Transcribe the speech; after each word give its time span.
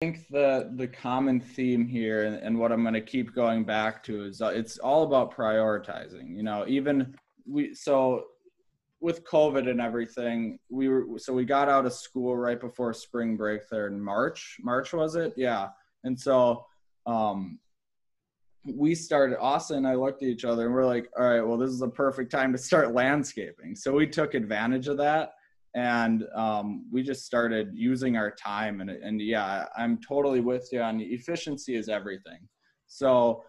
think 0.00 0.28
the 0.28 0.70
the 0.76 0.86
common 0.86 1.40
theme 1.40 1.84
here 1.84 2.24
and, 2.24 2.36
and 2.36 2.56
what 2.56 2.70
I'm 2.70 2.82
going 2.82 2.94
to 2.94 3.00
keep 3.00 3.34
going 3.34 3.64
back 3.64 4.02
to 4.04 4.24
is 4.24 4.40
uh, 4.40 4.48
it's 4.48 4.78
all 4.78 5.02
about 5.02 5.34
prioritizing. 5.34 6.36
You 6.36 6.44
know, 6.44 6.64
even 6.68 7.16
we 7.46 7.74
so 7.74 8.26
with 9.00 9.24
COVID 9.24 9.68
and 9.68 9.80
everything, 9.80 10.58
we 10.68 10.88
were 10.88 11.18
so 11.18 11.32
we 11.32 11.44
got 11.44 11.68
out 11.68 11.84
of 11.84 11.92
school 11.92 12.36
right 12.36 12.60
before 12.60 12.92
spring 12.92 13.36
break 13.36 13.68
there 13.68 13.88
in 13.88 14.00
March. 14.00 14.58
March 14.62 14.92
was 14.92 15.16
it? 15.16 15.34
Yeah. 15.36 15.68
And 16.04 16.18
so 16.18 16.66
um 17.06 17.58
we 18.64 18.94
started 18.94 19.38
Austin 19.40 19.78
and 19.78 19.88
I 19.88 19.94
looked 19.94 20.22
at 20.22 20.28
each 20.28 20.44
other 20.44 20.66
and 20.66 20.74
we're 20.74 20.86
like, 20.86 21.08
all 21.18 21.24
right, 21.24 21.40
well, 21.40 21.56
this 21.56 21.70
is 21.70 21.78
the 21.80 21.88
perfect 21.88 22.30
time 22.30 22.52
to 22.52 22.58
start 22.58 22.92
landscaping. 22.92 23.74
So 23.74 23.92
we 23.92 24.06
took 24.06 24.34
advantage 24.34 24.86
of 24.86 24.98
that 24.98 25.32
and 25.78 26.24
um, 26.34 26.84
we 26.90 27.04
just 27.04 27.24
started 27.24 27.70
using 27.72 28.16
our 28.16 28.32
time 28.32 28.80
and, 28.80 28.90
and 28.90 29.20
yeah 29.20 29.64
i'm 29.76 29.96
totally 30.00 30.40
with 30.40 30.68
you 30.72 30.80
on 30.80 31.00
efficiency 31.00 31.76
is 31.76 31.88
everything. 31.88 32.40
So 32.88 33.44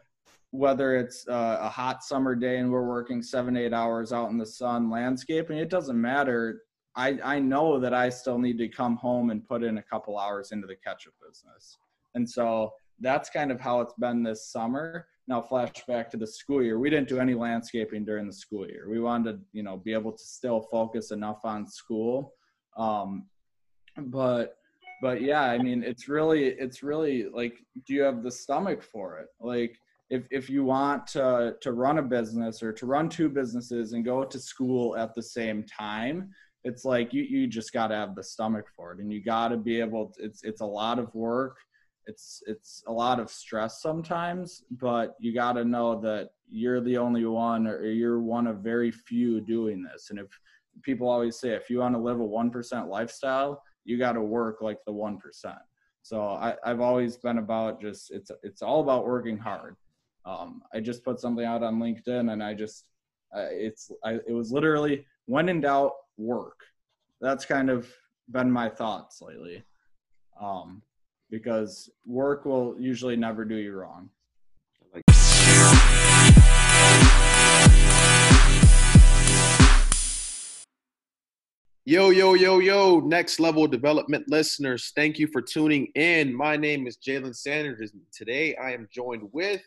whether 0.51 0.95
it's 0.95 1.25
a 1.27 1.69
hot 1.69 2.03
summer 2.03 2.35
day 2.35 2.57
and 2.57 2.71
we're 2.71 2.87
working 2.87 3.21
seven 3.21 3.57
eight 3.57 3.73
hours 3.73 4.11
out 4.13 4.29
in 4.29 4.37
the 4.37 4.45
sun 4.45 4.89
landscaping 4.89 5.57
it 5.57 5.69
doesn't 5.69 5.99
matter. 5.99 6.61
I 6.95 7.19
i 7.23 7.39
know 7.39 7.79
that 7.79 7.93
i 7.93 8.09
still 8.09 8.37
need 8.37 8.57
to 8.59 8.67
come 8.67 8.95
home 8.97 9.31
and 9.31 9.47
put 9.51 9.63
in 9.63 9.79
a 9.79 9.83
couple 9.83 10.17
hours 10.19 10.51
into 10.51 10.67
the 10.67 10.75
ketchup 10.75 11.13
business. 11.25 11.77
And 12.15 12.29
so 12.29 12.73
that's 12.99 13.29
kind 13.29 13.51
of 13.51 13.59
how 13.59 13.81
it's 13.81 13.93
been 14.05 14.21
this 14.23 14.51
summer 14.51 15.07
now 15.29 15.41
flashback 15.41 16.09
to 16.09 16.17
the 16.17 16.27
school 16.27 16.61
year. 16.61 16.79
We 16.79 16.89
didn't 16.89 17.07
do 17.07 17.19
any 17.19 17.35
landscaping 17.35 18.03
during 18.03 18.25
the 18.27 18.33
school 18.33 18.67
year. 18.67 18.89
We 18.89 18.99
wanted 18.99 19.31
to 19.33 19.39
you 19.53 19.63
know 19.63 19.77
be 19.77 19.93
able 19.93 20.11
to 20.11 20.23
still 20.23 20.61
focus 20.71 21.11
enough 21.11 21.41
on 21.45 21.67
school. 21.67 22.33
Um, 22.77 23.27
but 23.97 24.55
but 25.01 25.21
yeah 25.21 25.43
i 25.43 25.57
mean 25.57 25.83
it's 25.83 26.07
really 26.07 26.45
it's 26.45 26.83
really 26.83 27.27
like 27.33 27.57
do 27.85 27.93
you 27.93 28.01
have 28.01 28.23
the 28.23 28.31
stomach 28.31 28.83
for 28.83 29.19
it? 29.19 29.27
Like 29.39 29.77
if 30.09 30.23
if 30.31 30.49
you 30.49 30.63
want 30.63 31.07
to 31.07 31.55
to 31.61 31.71
run 31.71 31.99
a 31.99 32.01
business 32.01 32.63
or 32.63 32.73
to 32.73 32.85
run 32.85 33.09
two 33.09 33.29
businesses 33.29 33.93
and 33.93 34.03
go 34.03 34.23
to 34.23 34.39
school 34.39 34.97
at 34.97 35.13
the 35.15 35.23
same 35.23 35.63
time 35.63 36.29
it's 36.63 36.83
like 36.83 37.13
you 37.13 37.23
you 37.23 37.47
just 37.47 37.71
got 37.71 37.87
to 37.87 37.95
have 37.95 38.15
the 38.15 38.23
stomach 38.23 38.65
for 38.75 38.93
it. 38.93 38.99
And 38.99 39.11
you 39.11 39.23
got 39.23 39.49
to 39.49 39.57
be 39.57 39.79
able 39.79 40.07
to, 40.07 40.23
it's 40.23 40.43
it's 40.43 40.61
a 40.61 40.65
lot 40.65 40.99
of 40.99 41.13
work 41.15 41.57
it's 42.09 42.43
it's 42.47 42.83
a 42.87 42.91
lot 42.91 43.19
of 43.19 43.29
stress 43.29 43.81
sometimes 43.81 44.63
but 44.71 45.15
you 45.19 45.33
got 45.33 45.53
to 45.53 45.63
know 45.63 45.99
that 45.99 46.29
you're 46.49 46.81
the 46.81 46.97
only 46.97 47.25
one 47.25 47.67
or 47.67 47.85
you're 47.85 48.19
one 48.19 48.47
of 48.47 48.57
very 48.57 48.89
few 48.91 49.39
doing 49.39 49.83
this. 49.83 50.09
And 50.09 50.17
if 50.17 50.27
people 50.81 51.07
always 51.07 51.39
say 51.39 51.49
if 51.49 51.69
you 51.69 51.79
want 51.79 51.93
to 51.93 52.01
live 52.01 52.19
a 52.19 52.23
1% 52.23 52.87
lifestyle 52.87 53.61
you 53.85 53.97
got 53.97 54.13
to 54.13 54.21
work 54.21 54.61
like 54.61 54.79
the 54.85 54.93
1% 54.93 55.19
so 56.01 56.21
I, 56.21 56.55
i've 56.63 56.79
always 56.79 57.17
been 57.17 57.39
about 57.39 57.81
just 57.81 58.11
it's 58.11 58.31
it's 58.43 58.61
all 58.61 58.81
about 58.81 59.05
working 59.05 59.37
hard. 59.37 59.75
Um, 60.25 60.61
i 60.73 60.79
just 60.79 61.03
put 61.03 61.19
something 61.19 61.45
out 61.45 61.63
on 61.63 61.79
linkedin 61.79 62.31
and 62.31 62.41
i 62.43 62.53
just 62.53 62.85
uh, 63.35 63.47
it's 63.51 63.91
I, 64.03 64.13
it 64.27 64.33
was 64.33 64.51
literally 64.51 65.05
when 65.25 65.49
in 65.49 65.61
doubt 65.61 65.93
work. 66.17 66.59
That's 67.21 67.45
kind 67.45 67.69
of 67.69 67.91
been 68.29 68.51
my 68.51 68.69
thoughts 68.69 69.21
lately. 69.21 69.63
Um, 70.39 70.81
because 71.29 71.89
work 72.05 72.45
will 72.45 72.75
usually 72.79 73.15
never 73.15 73.45
do 73.45 73.55
you 73.55 73.73
wrong. 73.73 74.09
Yo, 81.85 82.11
yo, 82.11 82.35
yo, 82.35 82.59
yo, 82.59 82.99
next 82.99 83.39
level 83.39 83.65
development 83.65 84.23
listeners, 84.27 84.91
thank 84.95 85.17
you 85.17 85.25
for 85.25 85.41
tuning 85.41 85.87
in. 85.95 86.35
My 86.35 86.55
name 86.55 86.85
is 86.85 86.97
Jalen 86.97 87.35
Sanders. 87.35 87.79
and 87.93 88.01
Today 88.11 88.55
I 88.57 88.73
am 88.73 88.87
joined 88.91 89.27
with 89.31 89.61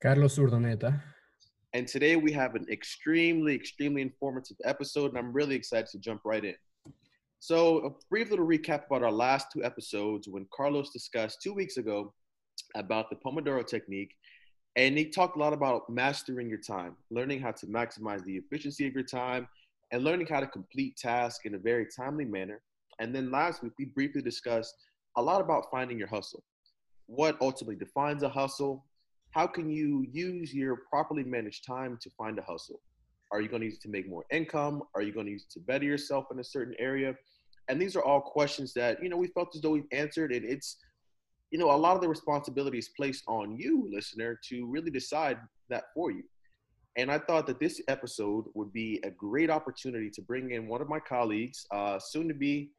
Carlos 0.00 0.38
Urdoneta. 0.38 1.02
And 1.72 1.88
today 1.88 2.14
we 2.16 2.30
have 2.32 2.54
an 2.54 2.66
extremely, 2.70 3.54
extremely 3.54 4.02
informative 4.02 4.56
episode, 4.64 5.10
and 5.10 5.18
I'm 5.18 5.32
really 5.32 5.56
excited 5.56 5.88
to 5.88 5.98
jump 5.98 6.20
right 6.24 6.44
in. 6.44 6.54
So, 7.42 7.86
a 7.86 7.90
brief 8.10 8.28
little 8.28 8.46
recap 8.46 8.84
about 8.84 9.02
our 9.02 9.10
last 9.10 9.46
two 9.50 9.64
episodes 9.64 10.28
when 10.28 10.46
Carlos 10.54 10.90
discussed 10.90 11.40
two 11.40 11.54
weeks 11.54 11.78
ago 11.78 12.12
about 12.74 13.08
the 13.08 13.16
Pomodoro 13.16 13.66
technique. 13.66 14.14
And 14.76 14.96
he 14.96 15.06
talked 15.06 15.36
a 15.36 15.38
lot 15.38 15.54
about 15.54 15.88
mastering 15.88 16.50
your 16.50 16.60
time, 16.60 16.96
learning 17.10 17.40
how 17.40 17.52
to 17.52 17.66
maximize 17.66 18.22
the 18.24 18.36
efficiency 18.36 18.86
of 18.86 18.92
your 18.92 19.04
time, 19.04 19.48
and 19.90 20.04
learning 20.04 20.26
how 20.26 20.40
to 20.40 20.46
complete 20.46 20.98
tasks 20.98 21.46
in 21.46 21.54
a 21.54 21.58
very 21.58 21.86
timely 21.86 22.26
manner. 22.26 22.60
And 22.98 23.14
then 23.14 23.30
last 23.30 23.62
week, 23.62 23.72
we 23.78 23.86
briefly 23.86 24.20
discussed 24.20 24.74
a 25.16 25.22
lot 25.22 25.40
about 25.40 25.70
finding 25.70 25.98
your 25.98 26.08
hustle. 26.08 26.44
What 27.06 27.38
ultimately 27.40 27.76
defines 27.76 28.22
a 28.22 28.28
hustle? 28.28 28.84
How 29.30 29.46
can 29.46 29.70
you 29.70 30.06
use 30.12 30.52
your 30.52 30.82
properly 30.90 31.24
managed 31.24 31.64
time 31.66 31.98
to 32.02 32.10
find 32.10 32.38
a 32.38 32.42
hustle? 32.42 32.82
Are 33.32 33.40
you 33.40 33.48
going 33.48 33.60
to 33.60 33.66
use 33.66 33.76
it 33.76 33.82
to 33.82 33.88
make 33.88 34.08
more 34.08 34.24
income? 34.30 34.82
Are 34.94 35.02
you 35.02 35.12
going 35.12 35.26
to 35.26 35.32
use 35.32 35.46
it 35.48 35.52
to 35.54 35.60
better 35.60 35.84
yourself 35.84 36.26
in 36.32 36.38
a 36.40 36.44
certain 36.44 36.74
area? 36.78 37.14
And 37.68 37.80
these 37.80 37.94
are 37.94 38.02
all 38.02 38.20
questions 38.20 38.72
that, 38.74 39.02
you 39.02 39.08
know, 39.08 39.16
we 39.16 39.28
felt 39.28 39.54
as 39.54 39.60
though 39.60 39.70
we've 39.70 39.84
answered. 39.92 40.32
And 40.32 40.44
it's, 40.44 40.76
you 41.50 41.58
know, 41.58 41.70
a 41.70 41.76
lot 41.76 41.94
of 41.94 42.02
the 42.02 42.08
responsibility 42.08 42.78
is 42.78 42.88
placed 42.96 43.24
on 43.28 43.56
you, 43.56 43.88
listener, 43.92 44.38
to 44.48 44.66
really 44.66 44.90
decide 44.90 45.38
that 45.68 45.84
for 45.94 46.10
you. 46.10 46.24
And 46.96 47.10
I 47.10 47.18
thought 47.18 47.46
that 47.46 47.60
this 47.60 47.80
episode 47.86 48.46
would 48.54 48.72
be 48.72 49.00
a 49.04 49.10
great 49.10 49.50
opportunity 49.50 50.10
to 50.10 50.22
bring 50.22 50.50
in 50.50 50.66
one 50.66 50.82
of 50.82 50.88
my 50.88 50.98
colleagues, 50.98 51.66
uh, 51.70 51.98
soon 52.00 52.26
to 52.28 52.34
be 52.34 52.72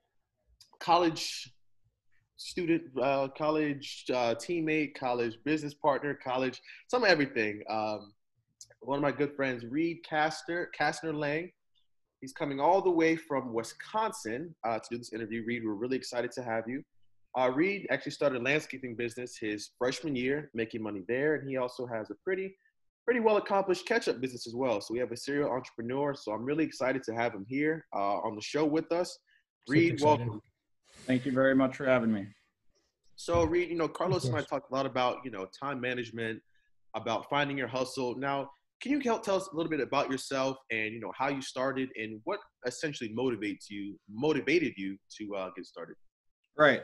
college 0.79 1.53
student, 2.35 2.83
uh, 3.01 3.29
college 3.29 4.05
uh, 4.09 4.35
teammate, 4.35 4.95
college 4.95 5.37
business 5.45 5.73
partner, 5.73 6.13
college, 6.13 6.61
some 6.87 7.05
everything. 7.05 7.61
Um, 7.69 8.13
one 8.81 8.97
of 8.97 9.01
my 9.01 9.11
good 9.11 9.35
friends, 9.35 9.63
Reed 9.65 10.03
Caster, 10.03 10.71
Kastner 10.77 11.13
Lang. 11.13 11.51
He's 12.19 12.33
coming 12.33 12.59
all 12.59 12.81
the 12.81 12.91
way 12.91 13.15
from 13.15 13.53
Wisconsin 13.53 14.53
uh, 14.63 14.79
to 14.79 14.85
do 14.91 14.97
this 14.97 15.13
interview. 15.13 15.43
Reed, 15.45 15.63
we're 15.65 15.73
really 15.73 15.97
excited 15.97 16.31
to 16.33 16.43
have 16.43 16.67
you. 16.67 16.83
Uh, 17.37 17.49
Reed 17.49 17.87
actually 17.89 18.11
started 18.11 18.41
a 18.41 18.43
landscaping 18.43 18.95
business 18.95 19.37
his 19.39 19.69
freshman 19.77 20.15
year, 20.15 20.49
making 20.53 20.83
money 20.83 21.03
there, 21.07 21.35
and 21.35 21.49
he 21.49 21.57
also 21.57 21.85
has 21.85 22.09
a 22.11 22.15
pretty, 22.23 22.55
pretty 23.05 23.19
well 23.19 23.37
accomplished 23.37 23.87
ketchup 23.87 24.19
business 24.19 24.45
as 24.47 24.55
well. 24.55 24.81
So 24.81 24.93
we 24.93 24.99
have 24.99 25.11
a 25.11 25.17
serial 25.17 25.49
entrepreneur. 25.49 26.13
So 26.13 26.31
I'm 26.31 26.43
really 26.43 26.65
excited 26.65 27.03
to 27.03 27.15
have 27.15 27.33
him 27.33 27.45
here 27.47 27.85
uh, 27.95 28.17
on 28.17 28.35
the 28.35 28.41
show 28.41 28.65
with 28.65 28.91
us. 28.91 29.17
Reed, 29.67 30.01
welcome. 30.01 30.41
Thank 31.05 31.25
you 31.25 31.31
very 31.31 31.55
much 31.55 31.77
for 31.77 31.85
having 31.85 32.11
me. 32.11 32.27
So 33.15 33.43
Reed, 33.43 33.69
you 33.69 33.75
know, 33.75 33.87
Carlos 33.87 34.25
and 34.25 34.35
I 34.35 34.41
talked 34.41 34.71
a 34.71 34.73
lot 34.73 34.85
about 34.85 35.19
you 35.23 35.31
know 35.31 35.47
time 35.57 35.79
management, 35.79 36.41
about 36.95 37.29
finding 37.29 37.57
your 37.57 37.67
hustle. 37.67 38.15
Now, 38.17 38.49
can 38.81 38.91
you 38.91 38.99
help 38.99 39.23
tell 39.23 39.35
us 39.35 39.47
a 39.53 39.55
little 39.55 39.69
bit 39.69 39.79
about 39.79 40.09
yourself 40.09 40.57
and 40.71 40.93
you 40.93 40.99
know 40.99 41.11
how 41.15 41.29
you 41.29 41.41
started 41.41 41.89
and 41.95 42.19
what 42.23 42.39
essentially 42.65 43.13
motivates 43.17 43.69
you 43.69 43.97
motivated 44.09 44.73
you 44.75 44.97
to 45.17 45.35
uh, 45.35 45.49
get 45.55 45.65
started? 45.65 45.95
Right. 46.57 46.81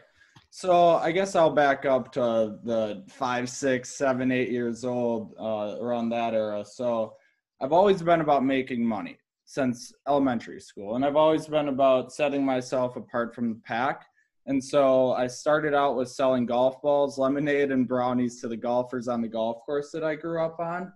So 0.52 0.96
I 0.96 1.12
guess 1.12 1.35
I'll 1.35 1.50
back 1.50 1.85
up 1.85 2.12
to 2.13 2.59
the 2.63 3.03
five, 3.09 3.50
six, 3.50 3.97
seven, 3.97 4.31
eight 4.31 4.52
years 4.52 4.85
old, 4.85 5.34
uh, 5.40 5.78
around 5.81 6.09
that 6.09 6.35
era. 6.35 6.63
So 6.63 7.13
I've 7.59 7.74
always 7.74 8.03
been 8.03 8.22
about 8.22 8.46
making 8.46 8.85
money 8.85 9.18
since 9.46 9.91
elementary 10.08 10.62
school, 10.62 10.96
and 10.96 11.03
I've 11.03 11.16
always 11.16 11.47
been 11.47 11.69
about 11.69 12.14
setting 12.14 12.46
myself 12.46 12.96
apart 12.96 13.34
from 13.34 13.50
the 13.50 13.59
pack. 13.66 14.06
And 14.46 14.64
so 14.64 15.14
I 15.14 15.28
started 15.28 15.74
out 15.74 15.96
with 15.96 16.09
selling 16.09 16.46
golf 16.46 16.81
balls, 16.81 17.18
lemonade, 17.18 17.72
and 17.72 17.88
brownies 17.88 18.40
to 18.41 18.47
the 18.47 18.56
golfers 18.56 19.08
on 19.08 19.22
the 19.22 19.28
golf 19.28 19.58
course 19.66 19.91
that 19.91 20.03
I 20.03 20.16
grew 20.16 20.44
up 20.44 20.59
on 20.59 20.94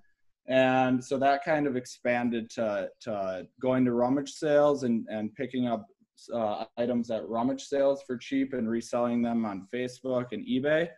and 0.52 1.02
so 1.02 1.18
that 1.18 1.46
kind 1.46 1.66
of 1.66 1.78
expanded 1.78 2.50
to, 2.50 2.90
to 3.00 3.48
going 3.62 3.86
to 3.86 3.94
rummage 3.94 4.32
sales 4.32 4.84
and, 4.84 5.08
and 5.10 5.34
picking 5.34 5.68
up 5.68 5.86
uh, 6.34 6.66
items 6.78 7.10
at 7.10 7.28
rummage 7.28 7.64
sales 7.64 8.04
for 8.06 8.18
cheap 8.18 8.54
and 8.54 8.70
reselling 8.70 9.22
them 9.22 9.46
on 9.46 9.66
facebook 9.74 10.26
and 10.34 10.46
ebay. 10.46 10.90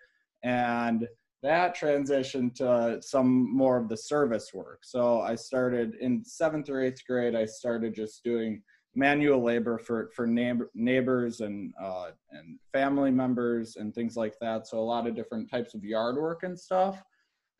And 0.41 1.07
that 1.43 1.77
transitioned 1.77 2.55
to 2.55 2.99
some 3.01 3.55
more 3.55 3.77
of 3.77 3.89
the 3.89 3.95
service 3.95 4.55
work. 4.55 4.79
So 4.83 5.21
i 5.21 5.35
started 5.35 5.95
in 6.01 6.25
seventh 6.25 6.67
or 6.67 6.81
eighth 6.81 7.05
grade 7.07 7.35
i 7.35 7.45
started 7.45 7.93
just 7.93 8.23
doing 8.23 8.63
manual 8.95 9.43
labor 9.43 9.77
for 9.77 10.09
for 10.15 10.25
neighbor, 10.25 10.71
neighbors 10.73 11.41
and 11.41 11.73
uh, 11.81 12.09
and 12.31 12.59
family 12.71 13.11
members 13.11 13.75
and 13.75 13.93
things 13.93 14.15
like 14.15 14.33
that. 14.39 14.67
So 14.67 14.79
a 14.79 14.81
lot 14.81 15.07
of 15.07 15.15
different 15.15 15.49
types 15.49 15.73
of 15.75 15.83
yard 15.83 16.15
work 16.15 16.41
and 16.43 16.59
stuff 16.59 17.03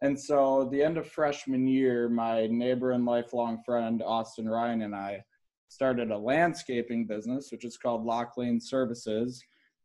and 0.03 0.19
so, 0.19 0.67
the 0.69 0.83
end 0.83 0.97
of 0.97 1.07
freshman 1.07 1.65
year, 1.65 2.09
my 2.09 2.45
neighbor 2.47 2.91
and 2.91 3.05
lifelong 3.05 3.63
friend, 3.65 4.03
Austin 4.05 4.49
Ryan, 4.49 4.81
and 4.81 4.93
I 4.93 5.23
started 5.69 6.11
a 6.11 6.17
landscaping 6.17 7.07
business, 7.07 7.53
which 7.53 7.63
is 7.63 7.77
called 7.77 8.03
Lock 8.03 8.37
Lane 8.37 8.59
Services. 8.59 9.41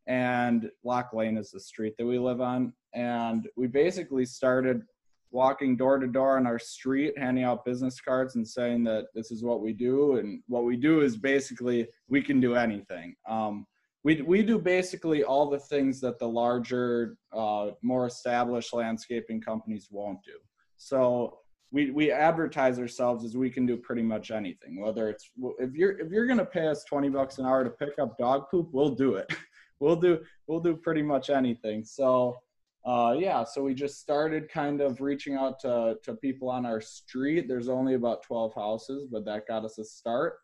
And 0.08 0.70
Lock 0.82 1.12
Lane 1.12 1.36
is 1.36 1.52
the 1.52 1.60
street 1.60 1.94
that 1.98 2.06
we 2.06 2.18
live 2.18 2.40
on. 2.40 2.72
And 2.94 3.48
we 3.56 3.68
basically 3.68 4.24
started 4.24 4.82
walking 5.30 5.76
door 5.76 5.98
to 5.98 6.08
door 6.08 6.36
on 6.36 6.48
our 6.48 6.58
street, 6.58 7.16
handing 7.16 7.44
out 7.44 7.64
business 7.64 8.00
cards 8.00 8.34
and 8.34 8.46
saying 8.46 8.82
that 8.84 9.06
this 9.14 9.30
is 9.30 9.44
what 9.44 9.60
we 9.60 9.72
do. 9.72 10.16
And 10.16 10.42
what 10.48 10.64
we 10.64 10.76
do 10.76 11.02
is 11.02 11.16
basically 11.16 11.86
we 12.08 12.22
can 12.22 12.40
do 12.40 12.56
anything. 12.56 13.14
Um, 13.28 13.66
we 14.08 14.22
we 14.22 14.42
do 14.42 14.58
basically 14.58 15.22
all 15.22 15.50
the 15.50 15.58
things 15.58 16.00
that 16.00 16.18
the 16.18 16.26
larger, 16.26 17.18
uh, 17.30 17.72
more 17.82 18.06
established 18.06 18.72
landscaping 18.72 19.38
companies 19.38 19.88
won't 19.90 20.22
do. 20.24 20.38
So 20.78 21.40
we 21.72 21.90
we 21.90 22.10
advertise 22.10 22.78
ourselves 22.78 23.22
as 23.22 23.36
we 23.36 23.50
can 23.50 23.66
do 23.66 23.76
pretty 23.76 24.00
much 24.00 24.30
anything. 24.30 24.80
Whether 24.80 25.10
it's 25.10 25.30
if 25.58 25.74
you're 25.74 25.98
if 26.00 26.10
you're 26.10 26.26
gonna 26.26 26.46
pay 26.46 26.68
us 26.68 26.84
twenty 26.84 27.10
bucks 27.10 27.36
an 27.36 27.44
hour 27.44 27.62
to 27.64 27.68
pick 27.68 27.98
up 27.98 28.16
dog 28.16 28.48
poop, 28.50 28.70
we'll 28.72 28.94
do 28.94 29.16
it. 29.16 29.30
we'll 29.80 29.96
do 29.96 30.20
we'll 30.46 30.60
do 30.60 30.74
pretty 30.74 31.02
much 31.02 31.28
anything. 31.28 31.84
So 31.84 32.38
uh, 32.86 33.14
yeah, 33.18 33.44
so 33.44 33.62
we 33.62 33.74
just 33.74 34.00
started 34.00 34.48
kind 34.48 34.80
of 34.80 35.02
reaching 35.02 35.34
out 35.34 35.60
to 35.60 35.98
to 36.04 36.14
people 36.14 36.48
on 36.48 36.64
our 36.64 36.80
street. 36.80 37.46
There's 37.46 37.68
only 37.68 37.92
about 37.92 38.22
twelve 38.22 38.54
houses, 38.54 39.06
but 39.12 39.26
that 39.26 39.46
got 39.46 39.66
us 39.66 39.76
a 39.76 39.84
start. 39.84 40.38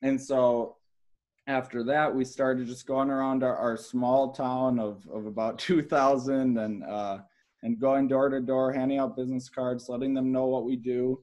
And 0.00 0.18
so 0.18 0.76
after 1.46 1.82
that, 1.84 2.14
we 2.14 2.24
started 2.24 2.66
just 2.66 2.86
going 2.86 3.10
around 3.10 3.42
our, 3.42 3.56
our 3.56 3.76
small 3.76 4.32
town 4.32 4.78
of 4.78 5.06
of 5.12 5.26
about 5.26 5.58
two 5.66 5.82
thousand 5.82 6.58
and. 6.58 6.84
Uh, 6.84 7.18
and 7.62 7.78
going 7.78 8.08
door 8.08 8.28
to 8.28 8.40
door, 8.40 8.72
handing 8.72 8.98
out 8.98 9.16
business 9.16 9.48
cards, 9.48 9.88
letting 9.88 10.14
them 10.14 10.32
know 10.32 10.46
what 10.46 10.64
we 10.64 10.76
do. 10.76 11.22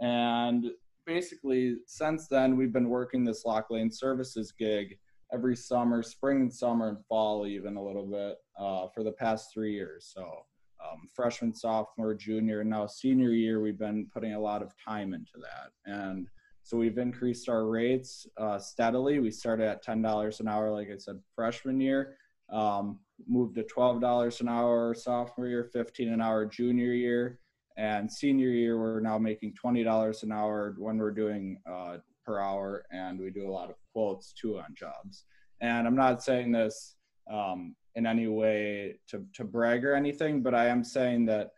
And 0.00 0.66
basically, 1.06 1.76
since 1.86 2.28
then, 2.28 2.56
we've 2.56 2.72
been 2.72 2.88
working 2.88 3.24
this 3.24 3.44
Lock 3.44 3.70
Lane 3.70 3.90
Services 3.90 4.52
gig 4.52 4.98
every 5.32 5.56
summer, 5.56 6.02
spring 6.02 6.42
and 6.42 6.52
summer 6.52 6.88
and 6.88 6.98
fall, 7.06 7.46
even 7.46 7.76
a 7.76 7.82
little 7.82 8.06
bit 8.06 8.36
uh, 8.58 8.88
for 8.94 9.02
the 9.02 9.12
past 9.12 9.52
three 9.52 9.72
years. 9.72 10.10
So, 10.14 10.44
um, 10.80 11.08
freshman, 11.14 11.54
sophomore, 11.54 12.14
junior, 12.14 12.60
and 12.60 12.70
now 12.70 12.86
senior 12.86 13.30
year, 13.30 13.60
we've 13.60 13.78
been 13.78 14.06
putting 14.12 14.34
a 14.34 14.40
lot 14.40 14.62
of 14.62 14.72
time 14.86 15.12
into 15.12 15.32
that. 15.36 15.70
And 15.90 16.28
so 16.68 16.76
we've 16.76 16.98
increased 16.98 17.48
our 17.48 17.64
rates 17.64 18.26
uh, 18.36 18.58
steadily. 18.58 19.20
We 19.20 19.30
started 19.30 19.66
at 19.66 19.82
$10 19.82 20.40
an 20.40 20.48
hour, 20.48 20.70
like 20.70 20.90
I 20.92 20.98
said, 20.98 21.18
freshman 21.34 21.80
year. 21.80 22.18
Um, 22.52 22.98
moved 23.26 23.54
to 23.54 23.62
$12 23.62 24.40
an 24.42 24.48
hour 24.50 24.92
sophomore 24.92 25.48
year, 25.48 25.64
15 25.64 26.12
an 26.12 26.20
hour 26.20 26.44
junior 26.44 26.92
year, 26.92 27.38
and 27.78 28.12
senior 28.12 28.50
year 28.50 28.78
we're 28.78 29.00
now 29.00 29.16
making 29.16 29.54
$20 29.54 30.22
an 30.22 30.30
hour 30.30 30.74
when 30.76 30.98
we're 30.98 31.10
doing 31.10 31.58
uh, 31.66 31.96
per 32.26 32.38
hour, 32.38 32.84
and 32.90 33.18
we 33.18 33.30
do 33.30 33.48
a 33.48 33.50
lot 33.50 33.70
of 33.70 33.76
quotes 33.94 34.34
too 34.34 34.58
on 34.58 34.74
jobs. 34.74 35.24
And 35.62 35.86
I'm 35.86 35.96
not 35.96 36.22
saying 36.22 36.52
this 36.52 36.96
um, 37.32 37.74
in 37.94 38.04
any 38.04 38.26
way 38.26 38.96
to, 39.08 39.24
to 39.36 39.44
brag 39.44 39.86
or 39.86 39.94
anything, 39.94 40.42
but 40.42 40.54
I 40.54 40.66
am 40.66 40.84
saying 40.84 41.24
that 41.26 41.52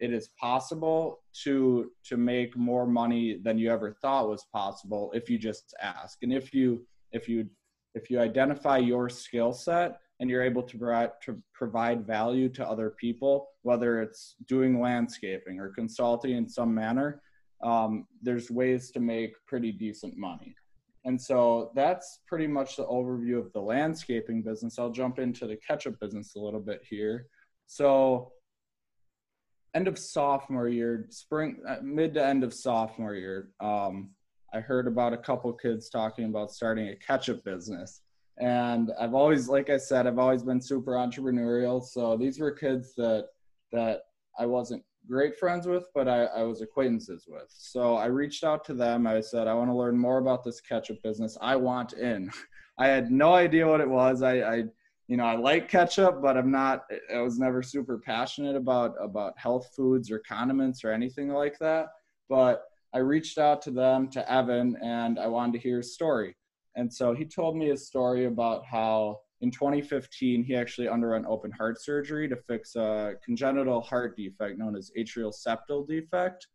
it 0.00 0.12
is 0.12 0.28
possible 0.40 1.20
to 1.44 1.90
to 2.04 2.16
make 2.16 2.56
more 2.56 2.86
money 2.86 3.38
than 3.42 3.58
you 3.58 3.70
ever 3.70 3.92
thought 4.02 4.28
was 4.28 4.44
possible 4.52 5.10
if 5.14 5.30
you 5.30 5.38
just 5.38 5.74
ask 5.80 6.18
and 6.22 6.32
if 6.32 6.52
you 6.52 6.86
if 7.12 7.28
you 7.28 7.48
if 7.94 8.10
you 8.10 8.20
identify 8.20 8.76
your 8.76 9.08
skill 9.08 9.52
set 9.52 10.00
and 10.20 10.30
you're 10.30 10.42
able 10.42 10.62
to 10.62 10.78
provide, 10.78 11.10
to 11.22 11.42
provide 11.54 12.06
value 12.06 12.48
to 12.50 12.66
other 12.66 12.90
people, 12.90 13.48
whether 13.62 14.02
it's 14.02 14.36
doing 14.46 14.80
landscaping 14.80 15.58
or 15.58 15.70
consulting 15.70 16.36
in 16.36 16.48
some 16.48 16.74
manner, 16.74 17.22
um, 17.62 18.06
there's 18.22 18.50
ways 18.50 18.90
to 18.90 19.00
make 19.00 19.34
pretty 19.46 19.72
decent 19.72 20.16
money. 20.16 20.54
And 21.06 21.20
so 21.20 21.70
that's 21.74 22.20
pretty 22.26 22.46
much 22.46 22.76
the 22.76 22.84
overview 22.86 23.38
of 23.38 23.52
the 23.52 23.60
landscaping 23.60 24.42
business. 24.42 24.78
I'll 24.78 24.90
jump 24.90 25.18
into 25.18 25.46
the 25.46 25.56
ketchup 25.56 25.98
business 26.00 26.34
a 26.34 26.40
little 26.40 26.60
bit 26.60 26.82
here. 26.88 27.28
So, 27.66 28.32
end 29.76 29.88
of 29.88 29.98
sophomore 29.98 30.68
year, 30.68 31.06
spring, 31.10 31.58
uh, 31.68 31.76
mid 31.82 32.14
to 32.14 32.24
end 32.24 32.42
of 32.42 32.54
sophomore 32.54 33.14
year, 33.14 33.50
um, 33.60 34.10
I 34.54 34.60
heard 34.60 34.86
about 34.86 35.12
a 35.12 35.18
couple 35.18 35.52
kids 35.52 35.90
talking 35.90 36.24
about 36.24 36.50
starting 36.50 36.88
a 36.88 36.96
ketchup 36.96 37.44
business 37.44 38.00
and 38.38 38.92
I've 39.00 39.14
always, 39.14 39.48
like 39.48 39.70
I 39.70 39.78
said, 39.78 40.06
I've 40.06 40.18
always 40.18 40.42
been 40.42 40.60
super 40.60 40.92
entrepreneurial. 40.92 41.82
So 41.82 42.16
these 42.16 42.38
were 42.38 42.50
kids 42.50 42.94
that 42.96 43.28
that 43.72 44.02
I 44.38 44.46
wasn't 44.46 44.82
great 45.08 45.38
friends 45.38 45.66
with, 45.66 45.86
but 45.94 46.08
I, 46.08 46.24
I 46.24 46.42
was 46.42 46.60
acquaintances 46.60 47.24
with. 47.28 47.46
So 47.48 47.94
I 47.94 48.06
reached 48.06 48.44
out 48.44 48.64
to 48.66 48.74
them. 48.74 49.06
I 49.06 49.20
said, 49.20 49.46
I 49.46 49.54
want 49.54 49.70
to 49.70 49.76
learn 49.76 49.96
more 49.96 50.18
about 50.18 50.44
this 50.44 50.60
ketchup 50.60 51.02
business. 51.02 51.38
I 51.40 51.56
want 51.56 51.94
in. 51.94 52.30
I 52.78 52.88
had 52.88 53.10
no 53.10 53.32
idea 53.32 53.66
what 53.66 53.80
it 53.80 53.88
was. 53.88 54.22
I, 54.22 54.40
I 54.42 54.64
you 55.08 55.16
know, 55.16 55.24
I 55.24 55.36
like 55.36 55.68
ketchup, 55.68 56.20
but 56.20 56.36
I'm 56.36 56.50
not. 56.50 56.84
I 57.14 57.20
was 57.20 57.38
never 57.38 57.62
super 57.62 57.98
passionate 57.98 58.56
about 58.56 58.94
about 59.00 59.38
health 59.38 59.70
foods 59.76 60.10
or 60.10 60.18
condiments 60.20 60.84
or 60.84 60.90
anything 60.90 61.28
like 61.28 61.58
that. 61.60 61.88
But 62.28 62.64
I 62.92 62.98
reached 62.98 63.38
out 63.38 63.62
to 63.62 63.70
them, 63.70 64.08
to 64.10 64.32
Evan, 64.32 64.76
and 64.82 65.18
I 65.18 65.28
wanted 65.28 65.52
to 65.52 65.58
hear 65.58 65.78
his 65.78 65.94
story. 65.94 66.34
And 66.74 66.92
so 66.92 67.14
he 67.14 67.24
told 67.24 67.56
me 67.56 67.70
a 67.70 67.76
story 67.76 68.26
about 68.26 68.64
how 68.66 69.20
in 69.40 69.50
2015 69.50 70.42
he 70.44 70.56
actually 70.56 70.88
underwent 70.88 71.26
open 71.28 71.50
heart 71.52 71.80
surgery 71.80 72.28
to 72.28 72.36
fix 72.36 72.74
a 72.74 73.14
congenital 73.24 73.80
heart 73.80 74.16
defect 74.16 74.58
known 74.58 74.76
as 74.76 74.90
atrial 74.98 75.32
septal 75.32 75.86
defect. 75.86 76.48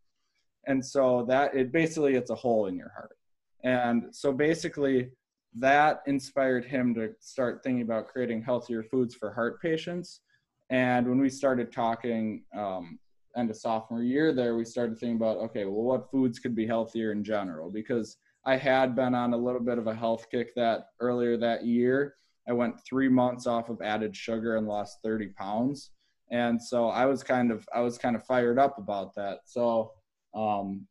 And 0.67 0.83
so 0.85 1.25
that 1.27 1.55
it 1.55 1.71
basically 1.71 2.15
it's 2.15 2.31
a 2.31 2.35
hole 2.35 2.67
in 2.67 2.75
your 2.75 2.91
heart. 2.95 3.17
And 3.63 4.05
so 4.11 4.33
basically 4.33 5.11
that 5.55 6.01
inspired 6.07 6.65
him 6.65 6.93
to 6.95 7.13
start 7.19 7.61
thinking 7.63 7.81
about 7.81 8.07
creating 8.07 8.41
healthier 8.41 8.83
foods 8.83 9.15
for 9.15 9.33
heart 9.33 9.61
patients. 9.61 10.21
And 10.69 11.07
when 11.07 11.19
we 11.19 11.29
started 11.29 11.71
talking 11.71 12.43
um, 12.57 12.99
end 13.35 13.49
of 13.49 13.57
sophomore 13.57 14.03
year 14.03 14.33
there, 14.33 14.55
we 14.55 14.63
started 14.63 14.97
thinking 14.97 15.17
about, 15.17 15.37
okay, 15.37 15.65
well, 15.65 15.83
what 15.83 16.09
foods 16.09 16.39
could 16.39 16.55
be 16.55 16.65
healthier 16.65 17.11
in 17.11 17.23
general? 17.23 17.69
Because 17.69 18.17
I 18.45 18.55
had 18.55 18.95
been 18.95 19.13
on 19.13 19.33
a 19.33 19.37
little 19.37 19.61
bit 19.61 19.77
of 19.77 19.87
a 19.87 19.93
health 19.93 20.27
kick 20.31 20.55
that 20.55 20.87
earlier 20.99 21.37
that 21.37 21.65
year. 21.65 22.15
I 22.47 22.53
went 22.53 22.83
three 22.85 23.09
months 23.09 23.45
off 23.45 23.69
of 23.69 23.81
added 23.81 24.15
sugar 24.15 24.55
and 24.55 24.67
lost 24.67 24.99
30 25.03 25.27
pounds. 25.29 25.91
And 26.31 26.61
so 26.61 26.87
I 26.87 27.05
was 27.05 27.23
kind 27.23 27.51
of 27.51 27.67
I 27.75 27.81
was 27.81 27.97
kind 27.97 28.15
of 28.15 28.25
fired 28.25 28.57
up 28.57 28.77
about 28.77 29.13
that. 29.15 29.39
So 29.45 29.91
um, 30.33 30.87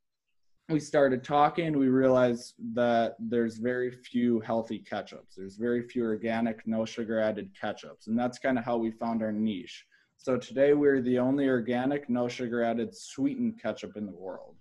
we 0.70 0.80
started 0.80 1.24
talking. 1.24 1.76
We 1.76 1.88
realized 1.88 2.54
that 2.74 3.16
there's 3.18 3.58
very 3.58 3.90
few 3.90 4.40
healthy 4.40 4.82
ketchups. 4.88 5.34
There's 5.36 5.56
very 5.56 5.82
few 5.82 6.04
organic, 6.04 6.66
no 6.66 6.84
sugar 6.84 7.18
added 7.18 7.50
ketchups, 7.60 8.06
and 8.06 8.18
that's 8.18 8.38
kind 8.38 8.56
of 8.56 8.64
how 8.64 8.76
we 8.76 8.92
found 8.92 9.22
our 9.22 9.32
niche. 9.32 9.84
So 10.16 10.36
today 10.36 10.74
we're 10.74 11.02
the 11.02 11.18
only 11.18 11.48
organic, 11.48 12.08
no 12.08 12.28
sugar 12.28 12.62
added 12.62 12.94
sweetened 12.94 13.60
ketchup 13.60 13.96
in 13.96 14.06
the 14.06 14.12
world. 14.12 14.54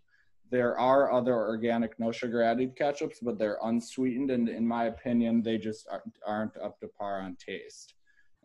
There 0.50 0.80
are 0.80 1.12
other 1.12 1.36
organic, 1.36 2.00
no 2.00 2.12
sugar 2.12 2.42
added 2.42 2.76
ketchups, 2.76 3.18
but 3.22 3.38
they're 3.38 3.60
unsweetened, 3.64 4.32
and 4.32 4.50
in 4.50 4.68
my 4.68 4.86
opinion, 4.86 5.44
they 5.44 5.60
just 5.60 5.88
aren't 6.26 6.58
up 6.58 6.80
to 6.80 6.88
par 6.88 7.22
on 7.22 7.36
taste. 7.36 7.94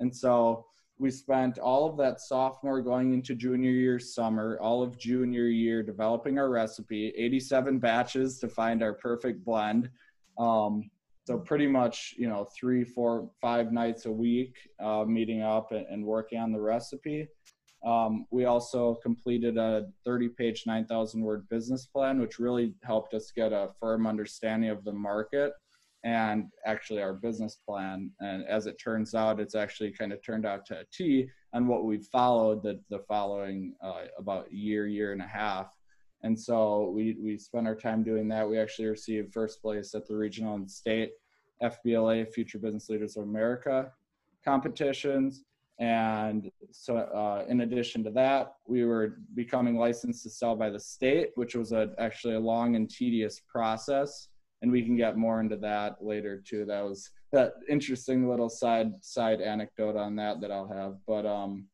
And 0.00 0.14
so 0.14 0.66
we 0.98 1.10
spent 1.10 1.58
all 1.58 1.88
of 1.88 1.96
that 1.96 2.20
sophomore 2.20 2.80
going 2.80 3.12
into 3.12 3.34
junior 3.34 3.70
year 3.70 3.98
summer, 3.98 4.58
all 4.60 4.82
of 4.82 4.96
junior 4.96 5.46
year 5.46 5.82
developing 5.82 6.38
our 6.38 6.50
recipe, 6.50 7.12
87 7.16 7.78
batches 7.78 8.38
to 8.38 8.48
find 8.48 8.82
our 8.82 8.94
perfect 8.94 9.44
blend. 9.44 9.90
Um, 10.38 10.90
so 11.26 11.38
pretty 11.38 11.66
much, 11.66 12.14
you 12.16 12.28
know, 12.28 12.46
three, 12.58 12.84
four, 12.84 13.30
five 13.40 13.72
nights 13.72 14.06
a 14.06 14.12
week, 14.12 14.56
uh, 14.82 15.04
meeting 15.04 15.42
up 15.42 15.72
and, 15.72 15.86
and 15.86 16.04
working 16.04 16.38
on 16.38 16.52
the 16.52 16.60
recipe. 16.60 17.26
Um, 17.84 18.26
we 18.30 18.44
also 18.44 18.94
completed 19.02 19.58
a 19.58 19.86
30 20.04 20.28
page, 20.30 20.64
9,000 20.66 21.20
word 21.20 21.48
business 21.48 21.86
plan, 21.86 22.20
which 22.20 22.38
really 22.38 22.74
helped 22.82 23.14
us 23.14 23.32
get 23.34 23.52
a 23.52 23.70
firm 23.80 24.06
understanding 24.06 24.70
of 24.70 24.84
the 24.84 24.92
market 24.92 25.52
and 26.04 26.46
actually 26.66 27.02
our 27.02 27.14
business 27.14 27.58
plan. 27.66 28.10
And 28.20 28.44
as 28.46 28.66
it 28.66 28.78
turns 28.78 29.14
out, 29.14 29.40
it's 29.40 29.54
actually 29.54 29.90
kind 29.90 30.12
of 30.12 30.22
turned 30.22 30.46
out 30.46 30.66
to 30.66 30.80
a 30.80 30.84
T 30.92 31.28
on 31.52 31.66
what 31.66 31.84
we've 31.84 32.06
followed 32.06 32.62
the, 32.62 32.80
the 32.90 33.00
following 33.00 33.74
uh, 33.82 34.02
about 34.18 34.52
year, 34.52 34.86
year 34.86 35.12
and 35.12 35.22
a 35.22 35.26
half. 35.26 35.74
And 36.22 36.38
so 36.38 36.90
we, 36.94 37.16
we 37.20 37.36
spent 37.38 37.66
our 37.66 37.74
time 37.74 38.02
doing 38.02 38.28
that. 38.28 38.48
We 38.48 38.58
actually 38.58 38.88
received 38.88 39.32
first 39.32 39.60
place 39.60 39.94
at 39.94 40.06
the 40.06 40.16
regional 40.16 40.54
and 40.54 40.70
state 40.70 41.12
FBLA, 41.62 42.30
Future 42.32 42.58
Business 42.58 42.88
Leaders 42.88 43.16
of 43.16 43.24
America 43.24 43.90
competitions. 44.44 45.44
And 45.78 46.50
so, 46.70 46.98
uh, 46.98 47.44
in 47.48 47.62
addition 47.62 48.04
to 48.04 48.10
that, 48.10 48.54
we 48.66 48.84
were 48.84 49.18
becoming 49.34 49.76
licensed 49.76 50.22
to 50.22 50.30
sell 50.30 50.54
by 50.54 50.70
the 50.70 50.78
state, 50.78 51.30
which 51.34 51.56
was 51.56 51.72
a, 51.72 51.92
actually 51.98 52.34
a 52.34 52.40
long 52.40 52.76
and 52.76 52.88
tedious 52.88 53.40
process. 53.48 54.28
And 54.64 54.72
we 54.72 54.82
can 54.82 54.96
get 54.96 55.18
more 55.18 55.40
into 55.42 55.58
that 55.58 56.02
later 56.02 56.42
too. 56.42 56.64
That 56.64 56.82
was 56.82 57.10
that 57.32 57.52
interesting 57.68 58.26
little 58.26 58.48
side 58.48 58.92
side 59.02 59.42
anecdote 59.42 59.94
on 59.94 60.16
that 60.16 60.40
that 60.40 60.50
I'll 60.50 60.72
have. 60.72 60.96
But 61.06 61.26
um, 61.26 61.66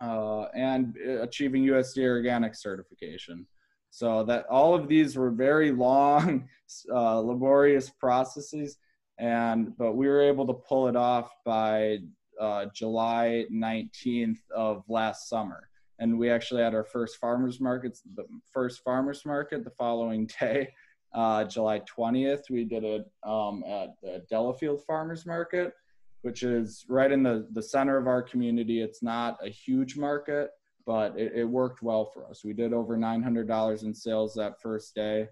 uh, 0.00 0.46
and 0.52 0.96
achieving 0.96 1.62
USDA 1.62 2.08
organic 2.08 2.56
certification. 2.56 3.46
So 3.90 4.24
that 4.24 4.46
all 4.50 4.74
of 4.74 4.88
these 4.88 5.16
were 5.16 5.30
very 5.30 5.70
long, 5.70 6.48
uh, 6.92 7.20
laborious 7.20 7.88
processes, 7.88 8.78
and 9.20 9.78
but 9.78 9.92
we 9.92 10.08
were 10.08 10.22
able 10.22 10.48
to 10.48 10.54
pull 10.54 10.88
it 10.88 10.96
off 10.96 11.30
by 11.44 11.98
uh, 12.40 12.66
July 12.74 13.46
19th 13.52 14.40
of 14.52 14.82
last 14.88 15.28
summer. 15.28 15.68
And 16.00 16.18
we 16.18 16.30
actually 16.30 16.62
had 16.62 16.74
our 16.74 16.82
first 16.82 17.18
farmers 17.18 17.60
market, 17.60 17.96
the 18.16 18.24
first 18.52 18.82
farmers 18.82 19.24
market 19.24 19.62
the 19.62 19.70
following 19.70 20.28
day, 20.40 20.74
uh, 21.14 21.44
July 21.44 21.80
20th. 21.80 22.50
We 22.50 22.64
did 22.64 22.84
it 22.84 23.10
um, 23.24 23.64
at 23.66 23.90
the 24.02 24.24
Delafield 24.30 24.82
Farmers 24.84 25.26
Market. 25.26 25.74
which 26.22 26.42
is 26.44 26.84
right 26.88 27.10
in 27.10 27.22
the, 27.22 27.46
the 27.52 27.62
center 27.62 27.96
of 27.96 28.06
our 28.06 28.22
community. 28.22 28.80
It's 28.80 29.02
not 29.02 29.38
a 29.44 29.48
huge 29.48 29.96
market, 29.96 30.50
but 30.86 31.18
it, 31.18 31.32
it 31.34 31.44
worked 31.44 31.82
well 31.82 32.06
for 32.06 32.28
us. 32.28 32.44
We 32.44 32.52
did 32.52 32.72
over 32.72 32.96
$900 32.96 33.82
in 33.82 33.92
sales 33.92 34.34
that 34.34 34.60
first 34.60 34.94
day. 34.94 35.28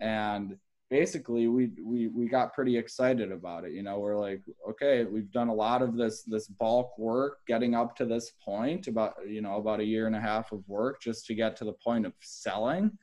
And 0.00 0.56
basically 0.90 1.48
we, 1.48 1.70
we, 1.84 2.08
we 2.08 2.28
got 2.28 2.54
pretty 2.54 2.76
excited 2.78 3.32
about 3.32 3.64
it. 3.64 3.72
You 3.72 3.82
know, 3.82 3.98
we're 3.98 4.16
like, 4.16 4.42
okay, 4.68 5.04
we've 5.04 5.30
done 5.32 5.48
a 5.48 5.54
lot 5.54 5.82
of 5.82 5.96
this, 5.96 6.22
this 6.22 6.46
bulk 6.46 6.96
work 6.98 7.38
getting 7.46 7.74
up 7.74 7.96
to 7.96 8.06
this 8.06 8.32
point 8.42 8.86
about, 8.86 9.14
you 9.26 9.42
know, 9.42 9.56
about 9.56 9.80
a 9.80 9.84
year 9.84 10.06
and 10.06 10.16
a 10.16 10.20
half 10.20 10.52
of 10.52 10.66
work 10.68 11.02
just 11.02 11.26
to 11.26 11.34
get 11.34 11.56
to 11.56 11.64
the 11.64 11.74
point 11.84 12.06
of 12.06 12.12
selling 12.20 12.96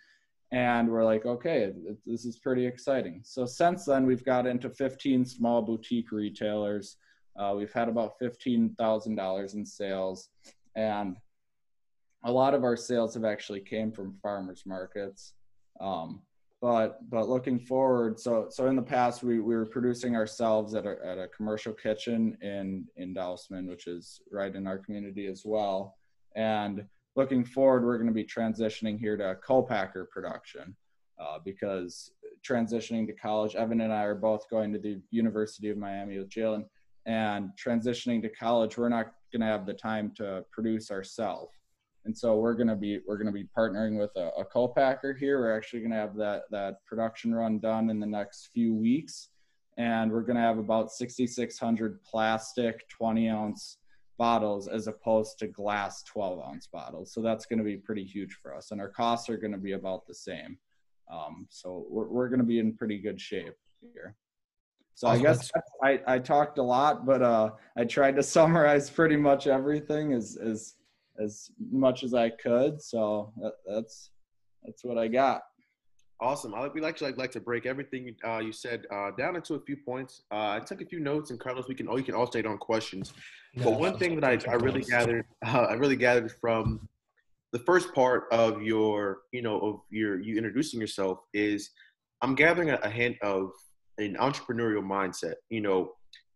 and 0.56 0.88
we're 0.88 1.04
like 1.04 1.26
okay 1.26 1.74
this 2.06 2.26
is 2.26 2.38
pretty 2.38 2.66
exciting. 2.66 3.20
So 3.24 3.46
since 3.46 3.86
then 3.86 4.06
we've 4.06 4.24
got 4.24 4.48
into 4.48 4.70
15 4.70 5.26
small 5.26 5.62
boutique 5.62 6.12
retailers. 6.12 6.98
Uh, 7.38 7.54
we've 7.58 7.74
had 7.74 7.90
about 7.90 8.14
$15000 8.22 9.54
in 9.54 9.66
sales 9.66 10.30
and 10.76 11.18
a 12.24 12.32
lot 12.32 12.54
of 12.54 12.64
our 12.64 12.78
sales 12.78 13.14
have 13.14 13.26
actually 13.26 13.60
came 13.60 13.92
from 13.92 14.18
farmers 14.24 14.64
markets. 14.66 15.34
Um, 15.82 16.22
but 16.62 17.00
but 17.10 17.28
looking 17.28 17.60
forward 17.60 18.18
so 18.18 18.48
so 18.50 18.68
in 18.68 18.78
the 18.78 18.82
past 18.82 19.24
we, 19.24 19.40
we 19.40 19.56
were 19.56 19.66
producing 19.66 20.16
ourselves 20.16 20.74
at 20.74 20.86
a, 20.86 20.96
at 21.06 21.18
a 21.18 21.28
commercial 21.36 21.74
kitchen 21.74 22.38
in 22.42 22.86
in 22.96 23.14
Dousman, 23.14 23.68
which 23.68 23.88
is 23.88 24.22
right 24.32 24.56
in 24.56 24.66
our 24.66 24.78
community 24.78 25.28
as 25.28 25.42
well. 25.44 25.98
And 26.38 26.86
looking 27.15 27.45
forward, 27.45 27.86
we're 27.86 27.98
going 27.98 28.07
to 28.07 28.13
be 28.13 28.25
transitioning 28.25 29.00
here 29.00 29.17
to 29.17 29.31
a 29.31 29.36
co-packer 29.36 30.10
production 30.12 30.75
uh, 31.19 31.39
because 31.43 32.12
transitioning 32.48 33.07
to 33.07 33.13
college, 33.13 33.55
Evan 33.55 33.81
and 33.81 33.93
I 33.93 34.03
are 34.03 34.15
both 34.15 34.50
going 34.50 34.74
to 34.74 34.79
the 34.79 35.01
University 35.12 35.69
of 35.69 35.77
Miami 35.77 36.17
with 36.17 36.29
Jalen, 36.29 36.65
and 37.05 37.50
transitioning 37.63 38.22
to 38.22 38.29
college, 38.29 38.77
we're 38.77 38.89
not 38.89 39.13
going 39.31 39.41
to 39.41 39.48
have 39.48 39.65
the 39.65 39.74
time 39.74 40.12
to 40.17 40.43
produce 40.51 40.91
ourselves. 40.91 41.51
And 42.05 42.15
so 42.15 42.38
we're 42.38 42.53
going 42.53 42.67
to 42.67 42.75
be 42.75 43.00
we're 43.07 43.17
to 43.24 43.31
be 43.31 43.48
partnering 43.57 43.98
with 43.98 44.12
a, 44.15 44.29
a 44.38 44.45
co-packer 44.45 45.13
here. 45.13 45.39
We're 45.39 45.57
actually 45.57 45.79
going 45.79 45.91
to 45.91 45.98
have 45.98 46.15
that 46.17 46.43
that 46.51 46.86
production 46.86 47.34
run 47.34 47.60
done 47.60 47.89
in 47.89 48.00
the 48.00 48.05
next 48.05 48.50
few 48.53 48.75
weeks, 48.75 49.29
and 49.77 50.12
we're 50.12 50.22
going 50.22 50.36
to 50.36 50.41
have 50.41 50.60
about 50.60 50.91
6,600 50.91 52.03
plastic 52.03 52.88
20 52.89 53.29
ounce 53.29 53.77
bottles 54.17 54.67
as 54.67 54.88
opposed 54.88 55.39
to 55.39 55.48
glass 55.48 56.03
12 56.03 56.39
ounce 56.48 56.67
bottles. 56.67 57.13
So 57.13 57.22
that's 57.22 57.45
going 57.45 57.60
to 57.60 57.65
be 57.65 57.77
pretty 57.77 58.03
huge 58.03 58.38
for 58.41 58.55
us. 58.55 58.72
And 58.72 58.79
our 58.79 58.89
costs 58.89 59.29
are 59.29 59.38
going 59.38 59.51
to 59.51 59.57
be 59.57 59.74
about 59.74 60.05
the 60.07 60.13
same. 60.13 60.57
Um, 61.12 61.48
so 61.50 61.86
we're, 61.89 62.07
we're 62.07 62.29
going 62.29 62.39
to 62.39 62.45
be 62.45 62.60
in 62.60 62.75
pretty 62.75 62.98
good 63.00 63.19
shape 63.19 63.55
here. 63.93 64.15
So 64.95 65.10
I 65.10 65.17
guess 65.17 65.51
I, 65.84 66.00
I 66.07 66.19
talked 66.19 66.57
a 66.57 66.63
lot, 66.63 67.05
but 67.05 67.22
uh, 67.22 67.51
I 67.75 67.84
tried 67.84 68.15
to 68.15 68.24
summarize 68.36 68.89
pretty 68.89 69.17
much 69.17 69.45
everything 69.45 70.13
as, 70.13 70.38
as, 70.38 70.75
as 71.19 71.51
much 71.72 72.03
as 72.03 72.13
I 72.13 72.29
could. 72.29 72.81
So 72.81 73.34
that, 73.41 73.53
that's, 73.67 74.12
that's 74.63 74.86
what 74.86 74.98
I 74.98 75.10
got. 75.10 75.41
Awesome. 76.22 76.55
I, 76.55 76.67
we'd 76.67 76.84
actually 76.86 77.12
like, 77.12 77.17
like 77.17 77.31
to 77.31 77.41
break 77.41 77.65
everything 77.65 78.15
uh, 78.25 78.39
you 78.39 78.53
said 78.53 78.86
uh, 78.91 79.12
down 79.17 79.36
into 79.36 79.55
a 79.55 79.60
few 79.60 79.75
points. 79.75 80.24
Uh, 80.31 80.51
I 80.51 80.60
took 80.60 80.81
a 80.81 80.86
few 80.86 81.00
notes, 81.00 81.29
and 81.31 81.39
Carlos, 81.39 81.67
we 81.67 81.75
can 81.75 81.89
oh, 81.89 81.98
you 81.98 82.03
can 82.03 82.15
all 82.15 82.27
state 82.27 82.45
on 82.45 82.57
questions. 82.57 83.13
No, 83.53 83.65
but 83.65 83.79
one 83.79 83.98
thing 83.98 84.19
that 84.19 84.24
I, 84.24 84.51
I 84.51 84.55
really 84.55 84.81
gathered, 84.81 85.25
uh, 85.45 85.50
I 85.69 85.74
really 85.74 85.98
gathered 85.98 86.31
from 86.31 86.88
the 87.51 87.60
first 87.60 87.93
part 87.93 88.25
of 88.31 88.62
your, 88.62 89.19
you 89.34 89.41
know, 89.41 89.60
of 89.60 89.79
your 89.89 90.22
you 90.22 90.38
introducing 90.38 90.79
yourself 90.79 91.19
is, 91.34 91.72
I'm 92.22 92.34
gathering 92.34 92.69
a, 92.69 92.75
a 92.75 92.89
hint 92.89 93.17
of 93.22 93.51
an 93.98 94.15
entrepreneurial 94.15 94.84
mindset. 94.84 95.36
You 95.50 95.62
know, 95.62 95.91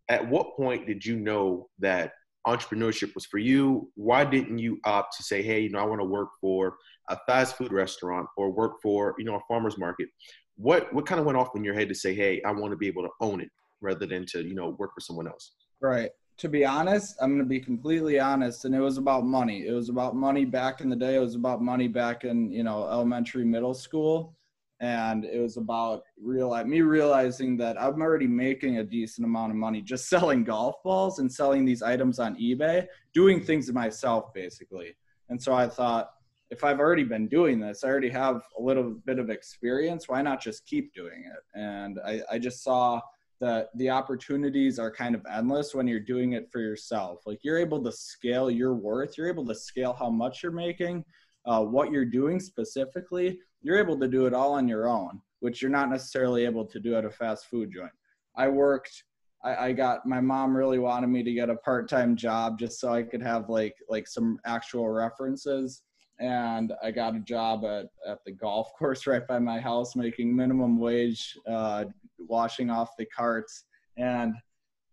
at 0.10 0.28
what 0.28 0.58
point 0.58 0.88
did 0.88 1.06
you 1.06 1.16
know 1.16 1.70
that 1.80 2.14
entrepreneurship 2.48 3.16
was 3.16 3.26
for 3.26 3.38
you? 3.38 3.90
Why 3.96 4.26
didn't 4.26 4.60
you 4.60 4.80
opt 4.84 5.16
to 5.18 5.24
say, 5.24 5.42
hey, 5.42 5.62
you 5.62 5.70
know, 5.70 5.80
I 5.80 5.86
want 5.86 6.02
to 6.02 6.06
work 6.06 6.30
for 6.42 6.78
a 7.10 7.18
fast 7.28 7.58
food 7.58 7.72
restaurant 7.72 8.28
or 8.38 8.52
work 8.52 8.82
for 8.82 9.16
you 9.18 9.26
know 9.26 9.36
a 9.36 9.42
farmer's 9.48 9.78
market 9.78 10.10
what 10.56 10.92
what 10.94 11.06
kind 11.06 11.20
of 11.20 11.26
went 11.26 11.38
off 11.38 11.56
in 11.56 11.64
your 11.64 11.74
head 11.74 11.90
to 11.90 11.96
say 11.96 12.14
hey 12.14 12.42
i 12.46 12.52
want 12.52 12.72
to 12.72 12.78
be 12.78 12.88
able 12.88 13.04
to 13.04 13.10
own 13.22 13.42
it 13.42 13.50
rather 13.82 14.06
than 14.06 14.26
to 14.26 14.44
you 14.44 14.56
know 14.56 14.76
work 14.78 14.94
for 14.94 15.02
someone 15.02 15.28
else? 15.28 15.54
Right. 15.82 16.12
To 16.38 16.50
be 16.50 16.66
honest 16.66 17.16
i'm 17.22 17.30
going 17.30 17.40
to 17.40 17.46
be 17.46 17.60
completely 17.60 18.20
honest 18.20 18.66
and 18.66 18.76
it 18.76 18.80
was 18.80 18.98
about 18.98 19.26
money. 19.26 19.68
It 19.68 19.72
was 19.72 19.90
about 19.90 20.16
money 20.16 20.46
back 20.46 20.82
in 20.82 20.90
the 20.90 20.96
day. 20.96 21.16
It 21.16 21.20
was 21.20 21.36
about 21.36 21.62
money 21.62 21.88
back 21.88 22.24
in 22.24 22.52
you 22.52 22.64
know 22.64 22.88
elementary 22.90 23.46
middle 23.46 23.74
school 23.74 24.36
and 24.82 25.26
it 25.26 25.40
was 25.40 25.58
about 25.58 26.04
real 26.22 26.56
me 26.64 26.80
realizing 26.80 27.58
that 27.58 27.82
i'm 27.82 28.02
already 28.02 28.28
making 28.28 28.78
a 28.78 28.84
decent 28.84 29.26
amount 29.26 29.52
of 29.52 29.58
money 29.58 29.82
just 29.82 30.08
selling 30.14 30.42
golf 30.42 30.76
balls 30.86 31.20
and 31.20 31.30
selling 31.30 31.66
these 31.66 31.82
items 31.82 32.18
on 32.18 32.38
ebay 32.38 32.88
doing 33.14 33.44
things 33.44 33.70
myself 33.74 34.34
basically. 34.34 34.96
And 35.28 35.42
so 35.42 35.54
i 35.54 35.68
thought 35.68 36.12
if 36.52 36.64
I've 36.64 36.80
already 36.80 37.04
been 37.04 37.28
doing 37.28 37.60
this, 37.60 37.84
I 37.84 37.90
already 37.90 38.10
have 38.10 38.42
a 38.58 38.62
little 38.62 38.96
bit 39.06 39.20
of 39.20 39.30
experience. 39.30 40.10
Why 40.10 40.22
not 40.22 40.42
just 40.42 40.66
keep 40.66 40.94
doing 40.94 41.24
it? 41.26 41.60
And 41.60 42.00
I, 42.06 42.22
I 42.32 42.40
just 42.40 42.64
saw 42.64 43.02
that 43.40 43.70
the 43.76 43.90
opportunities 43.90 44.80
are 44.80 44.92
kind 44.92 45.16
of 45.16 45.26
endless 45.32 45.74
when 45.74 45.88
you're 45.88 46.00
doing 46.00 46.34
it 46.34 46.52
for 46.52 46.60
yourself. 46.60 47.22
Like 47.26 47.40
you're 47.44 47.58
able 47.58 47.84
to 47.84 47.92
scale 47.92 48.50
your 48.50 48.74
worth, 48.74 49.18
you're 49.18 49.30
able 49.30 49.46
to 49.46 49.56
scale 49.56 49.94
how 49.94 50.10
much 50.10 50.44
you're 50.44 50.52
making, 50.52 51.06
uh, 51.46 51.64
what 51.64 51.92
you're 51.92 52.04
doing 52.06 52.40
specifically. 52.40 53.40
You're 53.62 53.80
able 53.80 54.00
to 54.00 54.08
do 54.08 54.26
it 54.26 54.34
all 54.34 54.54
on 54.54 54.68
your 54.68 54.90
own, 54.90 55.22
which 55.40 55.62
you're 55.62 55.72
not 55.72 55.90
necessarily 55.90 56.46
able 56.46 56.66
to 56.66 56.80
do 56.80 56.96
at 56.96 57.06
a 57.06 57.10
fast 57.10 57.46
food 57.46 57.72
joint. 57.74 57.92
I 58.36 58.48
worked 58.48 59.04
I, 59.42 59.72
got 59.72 60.06
my 60.06 60.20
mom 60.20 60.54
really 60.54 60.80
wanted 60.80 61.08
me 61.08 61.24
to 61.24 61.32
get 61.32 61.50
a 61.50 61.56
part-time 61.56 62.18
job 62.18 62.60
just 62.60 62.78
so 62.78 62.92
I 62.92 63.04
could 63.04 63.22
have 63.22 63.48
like 63.48 63.74
like 63.88 64.06
some 64.06 64.38
actual 64.46 64.90
references 64.90 65.82
and 66.20 66.74
I 66.84 66.92
got 66.92 67.16
a 67.16 67.20
job 67.20 67.64
at, 67.66 67.88
at 68.06 68.24
the 68.26 68.32
golf 68.32 68.74
course 68.78 69.08
right 69.08 69.26
by 69.28 69.40
my 69.40 69.60
house, 69.60 69.96
making 69.96 70.36
minimum 70.36 70.80
wage, 70.80 71.38
uh, 71.48 71.86
washing 72.18 72.70
off 72.70 72.98
the 72.98 73.06
carts. 73.06 73.66
And 73.98 74.36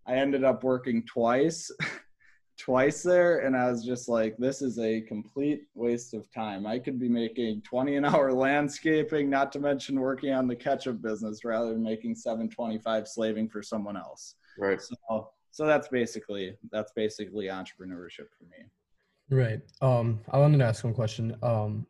I 0.07 0.15
ended 0.15 0.45
up 0.45 0.63
working 0.63 1.03
twice, 1.05 1.71
twice 2.59 3.03
there. 3.03 3.41
And 3.41 3.57
I 3.57 3.71
was 3.71 3.85
just 3.85 4.09
like, 4.09 4.37
this 4.39 4.63
is 4.63 4.79
a 4.79 5.01
complete 5.03 5.63
waste 5.75 6.15
of 6.15 6.31
time. 6.33 6.67
I 6.67 6.79
could 6.79 6.99
be 6.99 7.09
making 7.09 7.63
20 7.63 7.97
an 7.97 8.05
hour 8.05 8.33
landscaping, 8.33 9.29
not 9.29 9.53
to 9.53 9.59
mention 9.59 9.99
working 9.99 10.33
on 10.33 10.47
the 10.47 10.57
ketchup 10.57 11.03
business 11.03 11.45
rather 11.45 11.73
than 11.73 11.83
making 11.83 12.15
725 12.15 13.09
slaving 13.09 13.49
for 13.49 13.63
someone 13.63 13.97
else. 13.97 14.37
Right. 14.59 14.81
So, 14.81 15.31
so 15.51 15.67
that's 15.67 15.89
basically, 15.89 16.57
that's 16.71 16.93
basically 16.93 17.47
entrepreneurship 17.47 18.29
for 18.39 18.45
me. 18.45 18.67
Right. 19.31 19.61
Um, 19.81 20.21
I 20.31 20.39
wanted 20.39 20.59
to 20.59 20.65
ask 20.65 20.85
one 20.85 20.95
question. 20.95 21.37
Um, 21.43 21.87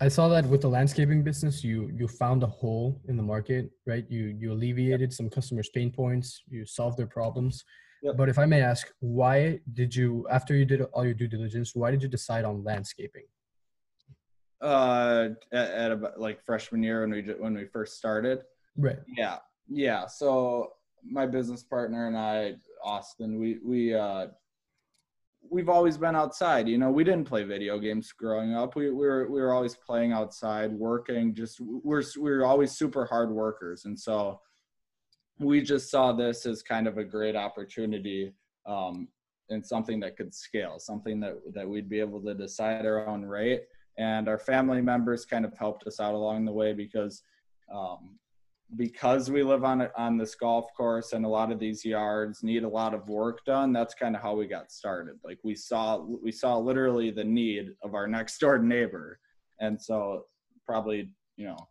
I 0.00 0.08
saw 0.08 0.28
that 0.28 0.46
with 0.46 0.62
the 0.62 0.68
landscaping 0.68 1.22
business, 1.22 1.62
you 1.62 1.90
you 1.94 2.08
found 2.08 2.42
a 2.42 2.46
hole 2.46 3.00
in 3.08 3.16
the 3.16 3.22
market, 3.22 3.70
right? 3.86 4.04
You 4.08 4.34
you 4.38 4.52
alleviated 4.52 5.12
some 5.12 5.30
customers' 5.30 5.68
pain 5.68 5.90
points, 5.90 6.42
you 6.48 6.66
solved 6.66 6.98
their 6.98 7.06
problems. 7.06 7.64
Yep. 8.04 8.16
But 8.18 8.28
if 8.28 8.38
I 8.38 8.44
may 8.44 8.60
ask, 8.60 8.86
why 9.00 9.60
did 9.72 9.96
you, 9.96 10.26
after 10.30 10.54
you 10.54 10.66
did 10.66 10.82
all 10.92 11.06
your 11.06 11.14
due 11.14 11.26
diligence, 11.26 11.74
why 11.74 11.90
did 11.90 12.02
you 12.02 12.08
decide 12.08 12.44
on 12.44 12.62
landscaping? 12.62 13.24
Uh, 14.60 15.30
at, 15.52 15.70
at 15.70 15.92
about 15.92 16.20
like 16.20 16.44
freshman 16.44 16.82
year 16.82 17.00
when 17.00 17.10
we 17.10 17.22
when 17.38 17.54
we 17.54 17.64
first 17.64 17.96
started. 17.96 18.42
Right. 18.76 18.98
Yeah, 19.06 19.38
yeah. 19.68 20.06
So 20.06 20.72
my 21.02 21.26
business 21.26 21.62
partner 21.62 22.06
and 22.06 22.16
I, 22.16 22.54
Austin, 22.82 23.38
we 23.38 23.58
we 23.64 23.94
uh, 23.94 24.28
we've 25.50 25.68
always 25.68 25.96
been 25.96 26.16
outside. 26.16 26.68
You 26.68 26.78
know, 26.78 26.90
we 26.90 27.04
didn't 27.04 27.28
play 27.28 27.44
video 27.44 27.78
games 27.78 28.12
growing 28.12 28.54
up. 28.54 28.76
We, 28.76 28.90
we 28.90 29.06
were 29.06 29.30
we 29.30 29.40
were 29.40 29.52
always 29.52 29.76
playing 29.76 30.12
outside, 30.12 30.72
working. 30.72 31.34
Just 31.34 31.60
we're 31.60 32.02
we 32.16 32.30
were 32.30 32.44
always 32.44 32.72
super 32.72 33.06
hard 33.06 33.30
workers, 33.30 33.84
and 33.84 33.98
so 33.98 34.40
we 35.38 35.60
just 35.60 35.90
saw 35.90 36.12
this 36.12 36.46
as 36.46 36.62
kind 36.62 36.86
of 36.86 36.98
a 36.98 37.04
great 37.04 37.36
opportunity 37.36 38.32
um, 38.66 39.08
and 39.50 39.64
something 39.64 40.00
that 40.00 40.16
could 40.16 40.34
scale, 40.34 40.78
something 40.78 41.20
that 41.20 41.34
that 41.54 41.68
we'd 41.68 41.88
be 41.88 42.00
able 42.00 42.20
to 42.22 42.34
decide 42.34 42.86
our 42.86 43.06
own 43.06 43.24
rate. 43.24 43.62
And 43.96 44.28
our 44.28 44.38
family 44.38 44.80
members 44.80 45.24
kind 45.24 45.44
of 45.44 45.54
helped 45.56 45.86
us 45.86 46.00
out 46.00 46.14
along 46.14 46.44
the 46.44 46.52
way 46.52 46.72
because 46.72 47.22
um, 47.72 48.18
because 48.76 49.30
we 49.30 49.42
live 49.42 49.64
on 49.64 49.88
on 49.96 50.16
this 50.16 50.34
golf 50.34 50.72
course 50.76 51.12
and 51.12 51.24
a 51.24 51.28
lot 51.28 51.52
of 51.52 51.58
these 51.58 51.84
yards 51.84 52.42
need 52.42 52.64
a 52.64 52.68
lot 52.68 52.94
of 52.94 53.08
work 53.08 53.44
done 53.44 53.72
that's 53.72 53.94
kind 53.94 54.16
of 54.16 54.22
how 54.22 54.34
we 54.34 54.46
got 54.46 54.72
started. 54.72 55.18
Like 55.24 55.38
we 55.42 55.54
saw 55.54 55.98
we 56.00 56.32
saw 56.32 56.56
literally 56.56 57.10
the 57.10 57.24
need 57.24 57.74
of 57.82 57.94
our 57.94 58.06
next 58.06 58.38
door 58.38 58.58
neighbor. 58.58 59.18
And 59.60 59.80
so 59.80 60.26
probably 60.66 61.10
you 61.36 61.46
know 61.46 61.68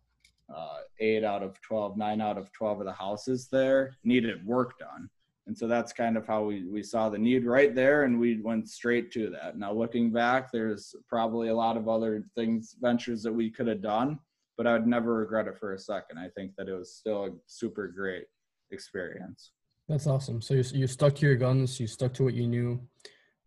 uh, 0.54 0.78
eight 1.00 1.24
out 1.24 1.42
of 1.42 1.60
12 1.62 1.96
nine 1.96 2.20
out 2.20 2.38
of 2.38 2.52
12 2.52 2.80
of 2.80 2.86
the 2.86 2.92
houses 2.92 3.48
there 3.50 3.96
needed 4.04 4.44
work 4.46 4.78
done. 4.78 5.08
And 5.46 5.56
so 5.56 5.68
that's 5.68 5.92
kind 5.92 6.16
of 6.16 6.26
how 6.26 6.44
we, 6.44 6.64
we 6.64 6.82
saw 6.82 7.10
the 7.10 7.18
need 7.18 7.44
right 7.44 7.74
there 7.74 8.04
and 8.04 8.18
we 8.18 8.40
went 8.40 8.66
straight 8.70 9.12
to 9.12 9.28
that. 9.30 9.58
Now 9.58 9.72
looking 9.72 10.10
back 10.10 10.50
there's 10.50 10.94
probably 11.06 11.48
a 11.48 11.54
lot 11.54 11.76
of 11.76 11.88
other 11.88 12.24
things 12.34 12.76
ventures 12.80 13.22
that 13.24 13.32
we 13.32 13.50
could 13.50 13.66
have 13.66 13.82
done 13.82 14.18
but 14.56 14.66
I 14.66 14.72
would 14.72 14.86
never 14.86 15.14
regret 15.14 15.46
it 15.46 15.58
for 15.58 15.74
a 15.74 15.78
second. 15.78 16.18
I 16.18 16.28
think 16.28 16.52
that 16.56 16.68
it 16.68 16.74
was 16.74 16.94
still 16.94 17.26
a 17.26 17.30
super 17.46 17.88
great 17.88 18.26
experience. 18.70 19.52
That's 19.88 20.06
awesome. 20.06 20.40
So 20.40 20.54
you 20.54 20.64
you 20.72 20.86
stuck 20.86 21.14
to 21.16 21.26
your 21.26 21.36
guns. 21.36 21.78
You 21.78 21.86
stuck 21.86 22.14
to 22.14 22.24
what 22.24 22.34
you 22.34 22.46
knew, 22.46 22.80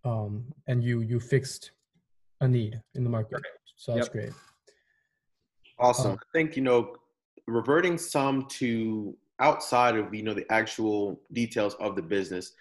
um, 0.04 0.54
and 0.68 0.84
you 0.84 1.02
you 1.02 1.20
fixed 1.20 1.72
a 2.42 2.48
need 2.48 2.80
in 2.94 3.04
the 3.04 3.10
market. 3.10 3.40
So 3.76 3.96
that's 3.96 4.08
Yep. 4.08 4.14
great. 4.14 4.34
Awesome. 5.80 6.12
Uh, 6.12 6.16
I 6.16 6.28
think 6.34 6.56
you 6.56 6.62
know, 6.62 6.96
reverting 7.48 7.98
some 7.98 8.46
to 8.60 9.16
outside 9.40 9.96
of 9.96 10.14
you 10.14 10.24
know 10.24 10.34
the 10.34 10.46
actual 10.52 11.20
details 11.34 11.74
of 11.76 11.96
the 11.96 12.02
business. 12.02 12.54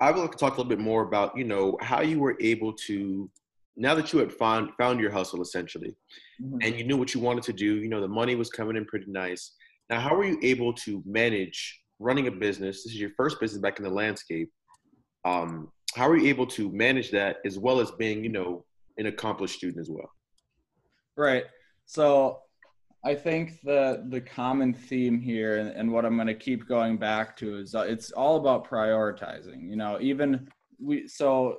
I 0.00 0.10
would 0.10 0.20
like 0.20 0.32
to 0.32 0.38
talk 0.38 0.54
a 0.54 0.56
little 0.56 0.68
bit 0.68 0.78
more 0.78 1.02
about 1.02 1.36
you 1.36 1.44
know 1.44 1.76
how 1.80 2.00
you 2.00 2.18
were 2.18 2.36
able 2.40 2.72
to 2.72 3.30
now 3.76 3.94
that 3.94 4.12
you 4.12 4.18
had 4.18 4.32
found 4.32 4.70
found 4.78 5.00
your 5.00 5.10
hustle 5.10 5.42
essentially, 5.42 5.94
Mhm. 6.40 6.58
and 6.62 6.76
you 6.76 6.84
knew 6.84 6.96
what 6.96 7.14
you 7.14 7.20
wanted 7.20 7.44
to 7.44 7.52
do. 7.52 7.76
You 7.76 7.88
know 7.88 8.00
the 8.00 8.08
money 8.08 8.34
was 8.34 8.50
coming 8.50 8.76
in 8.76 8.84
pretty 8.86 9.10
nice. 9.10 9.54
Now, 9.90 10.00
how 10.00 10.16
were 10.16 10.24
you 10.24 10.38
able 10.42 10.72
to 10.74 11.02
manage 11.06 11.80
running 11.98 12.26
a 12.26 12.30
business? 12.30 12.82
This 12.84 12.94
is 12.94 13.00
your 13.00 13.10
first 13.16 13.38
business 13.40 13.60
back 13.60 13.78
in 13.78 13.84
the 13.84 13.90
landscape. 13.90 14.50
Um, 15.24 15.72
how 15.94 16.08
were 16.08 16.16
you 16.16 16.28
able 16.28 16.46
to 16.48 16.70
manage 16.72 17.10
that 17.12 17.38
as 17.44 17.58
well 17.58 17.80
as 17.80 17.90
being 17.92 18.22
you 18.24 18.30
know 18.30 18.64
an 18.98 19.06
accomplished 19.06 19.56
student 19.56 19.80
as 19.80 19.90
well? 19.90 20.10
Right. 21.16 21.44
So 21.84 22.40
I 23.04 23.14
think 23.14 23.60
the 23.62 24.04
the 24.08 24.20
common 24.20 24.74
theme 24.74 25.20
here 25.20 25.58
and, 25.58 25.70
and 25.70 25.92
what 25.92 26.04
I'm 26.04 26.16
going 26.16 26.26
to 26.26 26.34
keep 26.34 26.66
going 26.66 26.96
back 26.96 27.36
to 27.38 27.58
is 27.58 27.74
uh, 27.74 27.80
it's 27.80 28.10
all 28.12 28.36
about 28.36 28.68
prioritizing. 28.68 29.68
You 29.70 29.76
know, 29.76 29.98
even 30.00 30.48
we 30.80 31.06
so 31.06 31.58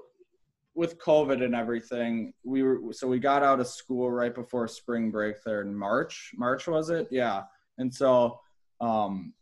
with 0.78 1.00
COVID 1.00 1.44
and 1.44 1.56
everything, 1.56 2.34
we 2.44 2.64
were 2.64 2.80
so 2.92 3.08
we 3.08 3.20
got 3.20 3.44
out 3.44 3.60
of 3.60 3.68
school 3.68 4.12
right 4.12 4.34
before 4.34 4.68
spring 4.68 5.12
break 5.12 5.44
there 5.44 5.62
in 5.62 5.76
March. 5.76 6.32
March 6.36 6.68
was 6.68 6.90
it? 6.90 7.08
Yeah. 7.12 7.44
And 7.78 7.94
so 7.94 8.40
um 8.80 9.34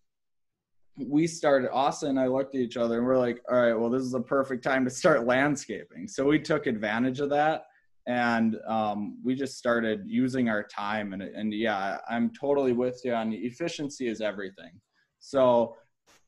we 0.98 1.28
started 1.28 1.70
Austin 1.72 2.12
and 2.12 2.20
I 2.20 2.28
looked 2.28 2.56
at 2.56 2.62
each 2.62 2.78
other 2.78 2.98
and 2.98 3.06
we're 3.06 3.18
like, 3.18 3.42
all 3.52 3.58
right, 3.58 3.74
well, 3.74 3.90
this 3.90 4.02
is 4.02 4.14
the 4.14 4.22
perfect 4.22 4.64
time 4.64 4.86
to 4.86 4.90
start 4.90 5.26
landscaping. 5.26 6.08
So 6.08 6.24
we 6.26 6.40
took 6.40 6.68
advantage 6.68 7.20
of 7.20 7.30
that 7.32 7.66
and 8.08 8.58
um, 8.68 9.18
we 9.24 9.36
just 9.36 9.58
started 9.58 10.04
using 10.06 10.50
our 10.50 10.64
time 10.64 11.14
and, 11.14 11.22
and 11.22 11.54
yeah 11.54 11.98
i'm 12.10 12.32
totally 12.40 12.74
with 12.74 13.02
you 13.04 13.14
on 13.14 13.34
efficiency 13.34 14.08
is 14.08 14.22
everything 14.22 14.72
so 15.20 15.76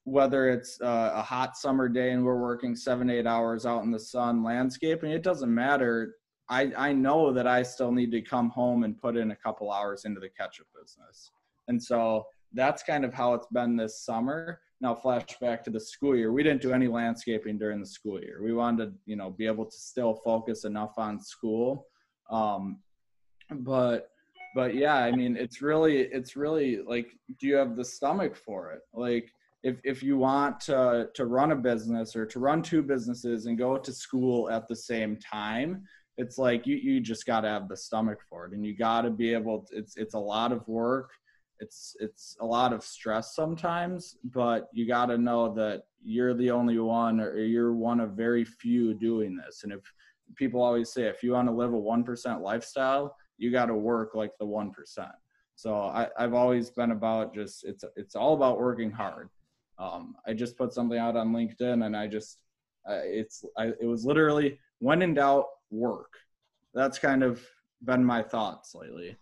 whether 0.08 0.50
it's 0.50 0.80
uh, 0.80 1.12
a 1.16 1.22
hot 1.22 1.58
summer 1.58 1.90
day 1.90 2.12
and 2.12 2.24
we're 2.24 2.40
working 2.40 2.78
seven 2.78 3.10
eight 3.10 3.28
hours 3.28 3.66
out 3.66 3.84
in 3.84 3.92
the 3.92 4.00
sun 4.00 4.42
landscaping 4.42 5.12
it 5.12 5.22
doesn't 5.22 5.54
matter. 5.54 6.16
I 6.50 6.72
i 6.78 6.94
know 6.94 7.34
that 7.34 7.46
i 7.46 7.62
still 7.62 7.92
need 7.92 8.14
to 8.14 8.22
come 8.22 8.50
home 8.50 8.86
and 8.86 8.98
put 8.98 9.18
in 9.18 9.32
a 9.32 9.36
couple 9.36 9.70
hours 9.70 10.06
into 10.06 10.22
the 10.22 10.30
ketchup 10.30 10.68
business. 10.82 11.32
And 11.68 11.84
so 11.84 12.26
that's 12.54 12.84
kind 12.84 13.04
of 13.04 13.14
how 13.14 13.34
it's 13.34 13.48
been 13.48 13.76
this 13.76 14.00
summer. 14.06 14.62
Now 14.80 14.96
flashback 14.96 15.62
to 15.64 15.72
the 15.72 15.80
school 15.82 16.16
year. 16.16 16.32
We 16.32 16.42
didn't 16.42 16.62
do 16.62 16.72
any 16.72 16.88
landscaping 16.88 17.58
during 17.58 17.82
the 17.82 17.86
school 17.86 18.22
year. 18.22 18.40
We 18.42 18.54
wanted 18.54 18.86
to 18.86 18.94
you 19.06 19.18
know 19.18 19.32
be 19.32 19.46
able 19.46 19.66
to 19.66 19.78
still 19.78 20.14
focus 20.24 20.64
enough 20.64 20.94
on 20.98 21.20
school. 21.20 21.86
Um 22.30 22.80
but 23.52 24.10
but 24.56 24.74
yeah 24.74 24.96
i 24.96 25.12
mean 25.12 25.36
it's 25.38 25.62
really 25.62 26.00
it's 26.00 26.36
really 26.36 26.80
like 26.82 27.10
do 27.40 27.48
you 27.48 27.56
have 27.56 27.76
the 27.76 27.84
stomach 27.84 28.38
for 28.38 28.72
it? 28.72 28.84
Like 28.94 29.34
if 29.64 29.80
if 29.84 30.04
you 30.04 30.18
want 30.18 30.60
to 30.60 31.10
to 31.14 31.26
run 31.26 31.52
a 31.52 31.56
business 31.56 32.16
or 32.16 32.26
to 32.26 32.40
run 32.40 32.62
two 32.62 32.82
businesses 32.82 33.46
and 33.46 33.58
go 33.58 33.78
to 33.78 33.92
school 33.92 34.50
at 34.50 34.68
the 34.68 34.76
same 34.76 35.18
time 35.18 35.84
it's 36.18 36.38
like 36.38 36.66
you 36.66 36.76
you 36.76 37.00
just 37.00 37.26
got 37.26 37.42
to 37.42 37.48
have 37.48 37.68
the 37.68 37.78
stomach 37.78 38.20
for 38.30 38.46
it 38.46 38.54
and 38.54 38.66
you 38.66 38.76
got 38.76 39.02
to 39.02 39.10
be 39.10 39.34
able 39.34 39.62
to, 39.62 39.78
it's 39.78 39.98
it's 39.98 40.14
a 40.14 40.20
lot 40.20 40.52
of 40.52 40.68
work 40.68 41.12
it's 41.60 41.96
it's 42.00 42.36
a 42.42 42.46
lot 42.46 42.74
of 42.74 42.84
stress 42.84 43.34
sometimes 43.36 44.18
but 44.26 44.68
you 44.74 44.88
got 44.88 45.08
to 45.08 45.18
know 45.18 45.54
that 45.54 45.84
you're 46.04 46.36
the 46.36 46.52
only 46.52 46.78
one 46.78 47.20
or 47.20 47.38
you're 47.38 47.74
one 47.74 48.00
of 48.00 48.12
very 48.12 48.46
few 48.46 48.94
doing 48.94 49.36
this 49.36 49.64
and 49.64 49.74
if 49.74 49.80
people 50.36 50.62
always 50.62 50.92
say 50.92 51.04
if 51.04 51.24
you 51.24 51.32
want 51.32 51.48
to 51.48 51.54
live 51.54 51.74
a 51.74 51.78
1% 51.78 52.42
lifestyle 52.42 53.16
you 53.38 53.52
got 53.52 53.68
to 53.68 53.74
work 53.74 54.14
like 54.14 54.32
the 54.40 54.46
1% 54.46 54.72
so 55.56 55.76
I, 55.76 56.08
i've 56.20 56.34
always 56.34 56.70
been 56.70 56.91
about 56.91 57.34
just 57.34 57.63
it's 57.63 57.84
it's 57.96 58.15
all 58.15 58.34
about 58.34 58.60
working 58.60 58.91
hard 58.91 59.30
um, 59.80 60.16
i 60.26 60.34
just 60.34 60.58
put 60.58 60.74
something 60.74 60.98
out 60.98 61.16
on 61.16 61.34
linkedin 61.34 61.86
and 61.86 61.96
i 61.96 62.08
just 62.08 62.40
uh, 62.90 63.02
it's 63.04 63.44
I, 63.58 63.74
it 63.82 63.86
was 63.86 64.06
literally 64.06 64.60
when 64.80 65.02
in 65.02 65.13
doubt 65.13 65.46
work 65.72 66.13
that's 66.74 67.00
kind 67.00 67.24
of 67.24 67.42
been 67.84 68.04
my 68.04 68.22
thoughts 68.24 68.74
lately 68.76 69.18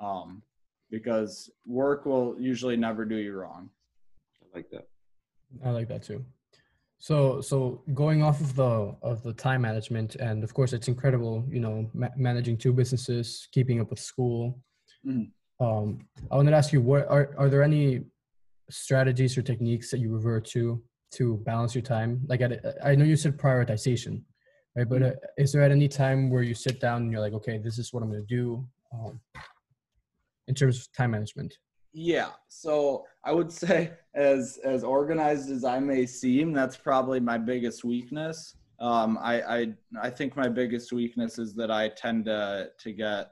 um, 0.00 0.42
because 0.90 1.50
work 1.66 2.06
will 2.06 2.36
usually 2.38 2.76
never 2.76 3.04
do 3.04 3.16
you 3.16 3.34
wrong. 3.34 3.70
I 4.42 4.56
like 4.56 4.70
that. 4.70 4.86
I 5.64 5.70
like 5.70 5.88
that 5.88 6.02
too. 6.02 6.24
So, 6.98 7.40
so 7.40 7.82
going 7.92 8.22
off 8.22 8.40
of 8.40 8.54
the 8.54 8.94
of 9.02 9.22
the 9.22 9.32
time 9.32 9.62
management, 9.62 10.16
and 10.16 10.42
of 10.42 10.54
course, 10.54 10.72
it's 10.72 10.88
incredible. 10.88 11.44
You 11.50 11.60
know, 11.60 11.90
ma- 11.92 12.16
managing 12.16 12.56
two 12.56 12.72
businesses, 12.72 13.48
keeping 13.52 13.80
up 13.80 13.90
with 13.90 13.98
school. 13.98 14.60
Mhm. 15.06 15.30
Um, 15.60 15.98
I 16.30 16.36
wanted 16.36 16.52
to 16.52 16.56
ask 16.56 16.72
you, 16.72 16.80
what 16.80 17.08
are 17.08 17.34
are 17.36 17.48
there 17.48 17.62
any 17.62 18.04
strategies 18.70 19.36
or 19.36 19.42
techniques 19.42 19.90
that 19.90 19.98
you 19.98 20.12
revert 20.12 20.44
to 20.46 20.82
to 21.14 21.36
balance 21.44 21.74
your 21.74 21.82
time? 21.82 22.20
Like, 22.26 22.40
at, 22.40 22.64
I 22.84 22.94
know 22.94 23.04
you 23.04 23.16
said 23.16 23.36
prioritization, 23.38 24.22
right? 24.76 24.88
But 24.88 25.02
uh, 25.02 25.12
is 25.38 25.52
there 25.52 25.62
at 25.62 25.70
any 25.70 25.88
time 25.88 26.30
where 26.30 26.42
you 26.42 26.54
sit 26.54 26.80
down 26.80 27.02
and 27.02 27.12
you're 27.12 27.20
like, 27.20 27.34
okay, 27.34 27.58
this 27.58 27.78
is 27.78 27.92
what 27.92 28.02
I'm 28.02 28.10
going 28.10 28.26
to 28.26 28.34
do, 28.34 28.66
um, 28.92 29.20
in 30.48 30.54
terms 30.54 30.78
of 30.78 30.92
time 30.92 31.12
management? 31.12 31.54
Yeah. 31.92 32.30
So 32.48 33.04
I 33.24 33.32
would 33.32 33.52
say 33.64 33.92
as 34.14 34.58
as 34.64 34.84
organized 34.84 35.50
as 35.50 35.64
I 35.64 35.78
may 35.78 36.06
seem, 36.06 36.52
that's 36.52 36.76
probably 36.76 37.20
my 37.20 37.38
biggest 37.38 37.84
weakness. 37.84 38.56
Um, 38.80 39.18
I, 39.22 39.42
I 39.42 39.74
I 40.02 40.10
think 40.10 40.36
my 40.36 40.48
biggest 40.48 40.92
weakness 40.92 41.38
is 41.38 41.54
that 41.54 41.70
I 41.70 41.90
tend 41.90 42.24
to 42.26 42.70
to 42.76 42.92
get 42.92 43.30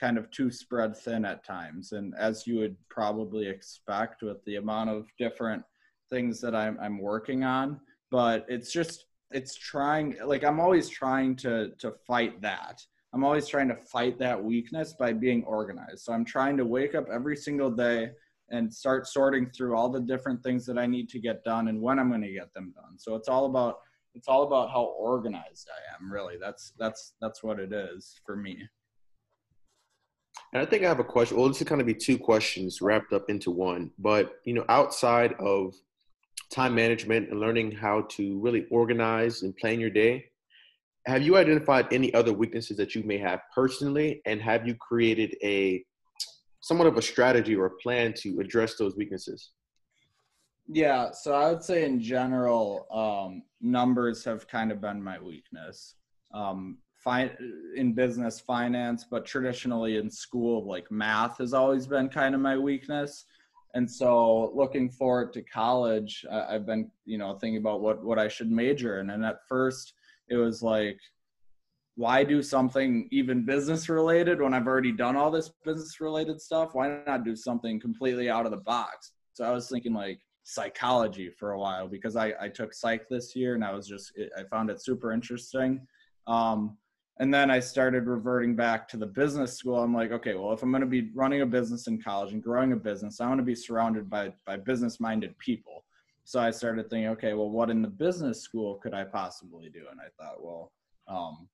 kind 0.00 0.16
of 0.16 0.30
too 0.30 0.50
spread 0.50 0.96
thin 0.96 1.24
at 1.24 1.44
times, 1.44 1.92
and 1.92 2.14
as 2.18 2.46
you 2.46 2.58
would 2.58 2.76
probably 2.88 3.46
expect 3.46 4.22
with 4.22 4.42
the 4.46 4.56
amount 4.56 4.90
of 4.90 5.06
different 5.18 5.62
things 6.08 6.40
that 6.40 6.54
I'm 6.54 6.78
I'm 6.80 6.98
working 6.98 7.44
on. 7.44 7.80
But 8.10 8.46
it's 8.48 8.72
just 8.72 9.04
it's 9.30 9.54
trying 9.54 10.16
like 10.24 10.42
I'm 10.42 10.58
always 10.58 10.88
trying 10.88 11.36
to 11.36 11.70
to 11.78 11.92
fight 12.06 12.40
that. 12.42 12.82
I'm 13.12 13.24
always 13.24 13.48
trying 13.48 13.68
to 13.68 13.76
fight 13.76 14.18
that 14.20 14.42
weakness 14.42 14.94
by 14.98 15.12
being 15.12 15.44
organized. 15.44 16.00
So 16.00 16.12
I'm 16.12 16.24
trying 16.24 16.56
to 16.58 16.64
wake 16.64 16.94
up 16.94 17.08
every 17.12 17.36
single 17.36 17.70
day 17.70 18.10
and 18.50 18.72
start 18.72 19.06
sorting 19.06 19.50
through 19.50 19.76
all 19.76 19.88
the 19.88 20.00
different 20.00 20.42
things 20.42 20.64
that 20.66 20.78
I 20.78 20.86
need 20.86 21.08
to 21.10 21.18
get 21.18 21.44
done 21.44 21.68
and 21.68 21.80
when 21.80 21.98
I'm 21.98 22.08
going 22.08 22.22
to 22.22 22.32
get 22.32 22.52
them 22.54 22.72
done. 22.74 22.98
So 22.98 23.14
it's 23.16 23.28
all 23.28 23.46
about 23.46 23.78
it's 24.14 24.28
all 24.28 24.42
about 24.42 24.70
how 24.70 24.94
organized 24.98 25.68
I 25.70 25.94
am, 25.94 26.12
really. 26.12 26.36
That's 26.40 26.72
that's 26.78 27.14
that's 27.20 27.42
what 27.42 27.60
it 27.60 27.72
is 27.72 28.16
for 28.24 28.36
me. 28.36 28.68
And 30.52 30.60
I 30.60 30.66
think 30.66 30.84
I 30.84 30.88
have 30.88 30.98
a 30.98 31.04
question. 31.04 31.36
Well, 31.36 31.48
this 31.48 31.60
is 31.60 31.68
kind 31.68 31.80
of 31.80 31.86
be 31.86 31.94
two 31.94 32.18
questions 32.18 32.82
wrapped 32.82 33.12
up 33.12 33.30
into 33.30 33.50
one. 33.50 33.90
But 33.98 34.40
you 34.44 34.54
know, 34.54 34.64
outside 34.68 35.34
of 35.34 35.74
time 36.50 36.74
management 36.74 37.30
and 37.30 37.38
learning 37.38 37.72
how 37.72 38.02
to 38.10 38.38
really 38.40 38.66
organize 38.70 39.42
and 39.42 39.56
plan 39.56 39.78
your 39.78 39.90
day, 39.90 40.26
have 41.06 41.22
you 41.22 41.36
identified 41.36 41.86
any 41.92 42.12
other 42.14 42.32
weaknesses 42.32 42.76
that 42.76 42.94
you 42.94 43.02
may 43.04 43.18
have 43.18 43.40
personally, 43.54 44.20
and 44.26 44.40
have 44.42 44.66
you 44.66 44.74
created 44.74 45.36
a 45.42 45.84
somewhat 46.60 46.86
of 46.86 46.96
a 46.96 47.02
strategy 47.02 47.56
or 47.56 47.66
a 47.66 47.76
plan 47.82 48.12
to 48.14 48.40
address 48.40 48.74
those 48.74 48.96
weaknesses? 48.96 49.50
Yeah, 50.72 51.10
so 51.12 51.32
I 51.32 51.50
would 51.50 51.64
say 51.64 51.84
in 51.84 52.00
general, 52.00 52.86
um, 52.92 53.42
numbers 53.60 54.24
have 54.24 54.46
kind 54.46 54.70
of 54.70 54.80
been 54.80 55.02
my 55.02 55.18
weakness. 55.18 55.94
Um, 56.32 56.78
fi- 57.02 57.36
in 57.76 57.92
business 57.92 58.40
finance, 58.40 59.06
but 59.10 59.24
traditionally 59.24 59.96
in 59.96 60.10
school, 60.10 60.66
like 60.66 60.90
math 60.90 61.38
has 61.38 61.54
always 61.54 61.86
been 61.86 62.08
kind 62.08 62.34
of 62.34 62.40
my 62.40 62.56
weakness. 62.56 63.24
And 63.74 63.88
so, 63.88 64.52
looking 64.54 64.90
forward 64.90 65.32
to 65.34 65.42
college, 65.42 66.24
I- 66.30 66.54
I've 66.54 66.66
been, 66.66 66.90
you 67.04 67.18
know, 67.18 67.34
thinking 67.34 67.58
about 67.58 67.80
what 67.80 68.02
what 68.02 68.18
I 68.18 68.28
should 68.28 68.50
major 68.50 69.00
in. 69.00 69.10
And 69.10 69.24
at 69.24 69.46
first, 69.48 69.94
it 70.28 70.36
was 70.36 70.62
like, 70.62 70.98
why 71.96 72.24
do 72.24 72.42
something 72.42 73.08
even 73.10 73.44
business 73.44 73.88
related 73.88 74.40
when 74.40 74.54
I've 74.54 74.66
already 74.66 74.92
done 74.92 75.16
all 75.16 75.30
this 75.30 75.50
business 75.64 76.00
related 76.00 76.40
stuff? 76.40 76.74
Why 76.74 77.00
not 77.06 77.24
do 77.24 77.36
something 77.36 77.80
completely 77.80 78.30
out 78.30 78.46
of 78.46 78.52
the 78.52 78.58
box? 78.58 79.12
So 79.34 79.44
I 79.44 79.52
was 79.52 79.68
thinking 79.68 79.92
like 79.94 80.20
psychology 80.44 81.30
for 81.30 81.52
a 81.52 81.58
while 81.58 81.88
because 81.88 82.16
I, 82.16 82.32
I 82.40 82.48
took 82.48 82.72
psych 82.74 83.08
this 83.08 83.36
year 83.36 83.54
and 83.54 83.64
I 83.64 83.72
was 83.72 83.86
just, 83.86 84.12
I 84.36 84.44
found 84.44 84.70
it 84.70 84.82
super 84.82 85.12
interesting. 85.12 85.86
Um, 86.26 86.76
and 87.20 87.32
then 87.32 87.50
I 87.50 87.60
started 87.60 88.06
reverting 88.06 88.56
back 88.56 88.88
to 88.88 88.96
the 88.96 89.06
business 89.06 89.56
school. 89.56 89.76
I'm 89.76 89.94
like, 89.94 90.10
okay, 90.10 90.34
well, 90.34 90.52
if 90.52 90.62
I'm 90.62 90.70
going 90.70 90.80
to 90.80 90.86
be 90.86 91.10
running 91.14 91.42
a 91.42 91.46
business 91.46 91.86
in 91.86 92.02
college 92.02 92.32
and 92.32 92.42
growing 92.42 92.72
a 92.72 92.76
business, 92.76 93.20
I 93.20 93.28
want 93.28 93.38
to 93.38 93.44
be 93.44 93.54
surrounded 93.54 94.10
by, 94.10 94.32
by 94.46 94.56
business 94.56 94.98
minded 94.98 95.38
people. 95.38 95.84
So 96.24 96.40
I 96.40 96.50
started 96.50 96.90
thinking, 96.90 97.08
okay, 97.10 97.34
well, 97.34 97.50
what 97.50 97.70
in 97.70 97.82
the 97.82 97.88
business 97.88 98.40
school 98.40 98.76
could 98.76 98.94
I 98.94 99.04
possibly 99.04 99.68
do? 99.68 99.82
And 99.90 100.00
I 100.00 100.08
thought, 100.20 100.42
well, 100.42 100.72
um, 101.06 101.48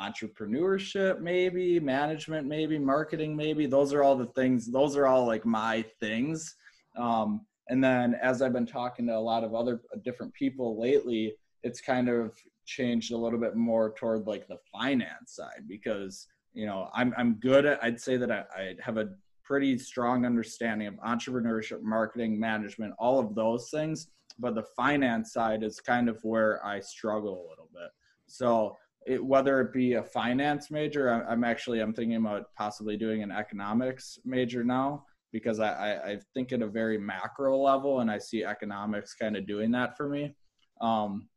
entrepreneurship 0.00 1.20
maybe 1.20 1.78
management 1.78 2.46
maybe 2.46 2.78
marketing 2.78 3.36
maybe 3.36 3.66
those 3.66 3.92
are 3.92 4.02
all 4.02 4.16
the 4.16 4.26
things 4.28 4.66
those 4.72 4.96
are 4.96 5.06
all 5.06 5.26
like 5.26 5.44
my 5.44 5.84
things 6.00 6.56
um, 6.96 7.44
And 7.68 7.82
then 7.82 8.14
as 8.14 8.42
I've 8.42 8.52
been 8.52 8.66
talking 8.66 9.06
to 9.06 9.16
a 9.16 9.18
lot 9.18 9.44
of 9.44 9.54
other 9.54 9.80
different 10.04 10.34
people 10.34 10.80
lately, 10.80 11.34
it's 11.62 11.80
kind 11.80 12.08
of 12.08 12.32
changed 12.66 13.12
a 13.12 13.16
little 13.16 13.38
bit 13.38 13.56
more 13.56 13.92
toward 13.94 14.26
like 14.26 14.46
the 14.48 14.58
finance 14.72 15.36
side 15.36 15.64
because 15.68 16.26
you 16.54 16.66
know 16.66 16.88
I'm 16.94 17.14
I'm 17.16 17.34
good 17.34 17.66
at 17.66 17.82
I'd 17.82 18.00
say 18.00 18.16
that 18.16 18.30
I, 18.30 18.44
I 18.56 18.74
have 18.80 18.96
a 18.98 19.10
pretty 19.44 19.76
strong 19.76 20.24
understanding 20.24 20.86
of 20.86 20.94
entrepreneurship, 20.94 21.82
marketing, 21.82 22.38
management, 22.38 22.94
all 22.98 23.18
of 23.18 23.34
those 23.34 23.70
things. 23.70 24.08
But 24.38 24.54
the 24.54 24.64
finance 24.76 25.32
side 25.32 25.62
is 25.62 25.80
kind 25.80 26.08
of 26.08 26.18
where 26.22 26.64
I 26.64 26.80
struggle 26.80 27.34
a 27.34 27.48
little 27.50 27.68
bit. 27.72 27.90
So 28.26 28.76
it, 29.06 29.22
whether 29.22 29.60
it 29.60 29.72
be 29.72 29.94
a 29.94 30.02
finance 30.02 30.70
major, 30.70 31.12
I, 31.12 31.30
I'm 31.30 31.44
actually 31.44 31.80
I'm 31.80 31.92
thinking 31.92 32.16
about 32.16 32.46
possibly 32.56 32.96
doing 32.96 33.22
an 33.22 33.30
economics 33.30 34.18
major 34.24 34.64
now 34.64 35.04
because 35.32 35.60
I, 35.60 35.72
I, 35.72 36.10
I 36.12 36.18
think 36.34 36.52
at 36.52 36.62
a 36.62 36.66
very 36.66 36.98
macro 36.98 37.58
level, 37.58 38.00
and 38.00 38.10
I 38.10 38.18
see 38.18 38.44
economics 38.44 39.14
kind 39.14 39.36
of 39.36 39.46
doing 39.46 39.70
that 39.72 39.96
for 39.96 40.08
me. 40.08 40.34
Um, 40.80 41.28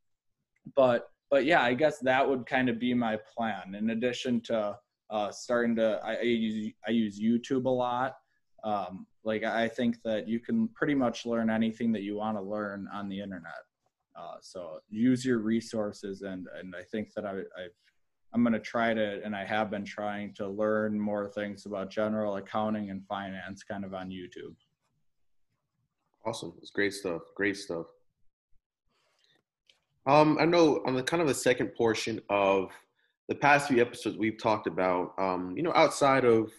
but 0.76 1.08
but 1.30 1.46
yeah, 1.46 1.62
I 1.64 1.74
guess 1.74 2.00
that 2.00 2.28
would 2.28 2.46
kind 2.46 2.70
of 2.70 2.80
be 2.80 2.94
my 2.94 3.18
plan. 3.36 3.76
In 3.76 3.92
addition 3.92 4.42
to 4.42 4.78
uh, 5.10 5.32
starting 5.32 5.76
to, 5.78 6.00
I, 6.04 6.16
I, 6.16 6.22
use 6.22 6.74
I 6.88 6.92
use 6.92 7.20
YouTube 7.20 7.66
a 7.66 7.70
lot. 7.70 8.16
Um, 8.64 9.06
like 9.24 9.44
I 9.44 9.68
think 9.68 10.02
that 10.04 10.28
you 10.28 10.40
can 10.40 10.68
pretty 10.70 10.96
much 10.96 11.26
learn 11.26 11.50
anything 11.50 11.92
that 11.94 12.02
you 12.02 12.16
want 12.16 12.38
to 12.38 12.44
learn 12.44 12.88
on 12.94 13.10
the 13.10 13.20
internet. 13.20 13.54
Uh, 14.16 14.36
so 14.42 14.80
use 14.90 15.26
your 15.26 15.40
resources, 15.40 16.22
and 16.22 16.48
and 16.58 16.74
I 16.76 16.84
think 16.84 17.14
that 17.16 17.26
I, 17.26 17.32
I've 17.32 17.76
I'm 18.34 18.44
going 18.44 18.54
to 18.54 18.60
try 18.60 18.94
to, 18.94 19.24
and 19.24 19.34
I 19.34 19.46
have 19.46 19.72
been 19.72 19.86
trying 19.86 20.34
to 20.34 20.48
learn 20.48 21.00
more 21.00 21.26
things 21.26 21.66
about 21.66 21.90
general 21.90 22.36
accounting 22.36 22.90
and 22.90 23.02
finance 23.08 23.64
kind 23.64 23.86
of 23.86 23.94
on 23.94 24.10
YouTube. 24.10 24.56
Awesome. 26.26 26.54
It's 26.62 26.70
great 26.70 26.94
stuff. 26.94 27.22
Great 27.36 27.56
stuff. 27.56 27.86
Um, 30.08 30.38
I 30.40 30.46
know 30.46 30.82
on 30.86 30.94
the 30.94 31.04
kind 31.04 31.22
of 31.22 31.28
the 31.28 31.34
second 31.34 31.70
portion 31.76 32.22
of 32.30 32.72
the 33.28 33.36
past 33.36 33.68
few 33.68 33.82
episodes 33.82 34.18
we've 34.18 34.38
talked 34.38 34.68
about, 34.68 35.14
um, 35.18 35.56
you 35.58 35.64
know, 35.64 35.74
outside 35.74 36.26
of 36.26 36.52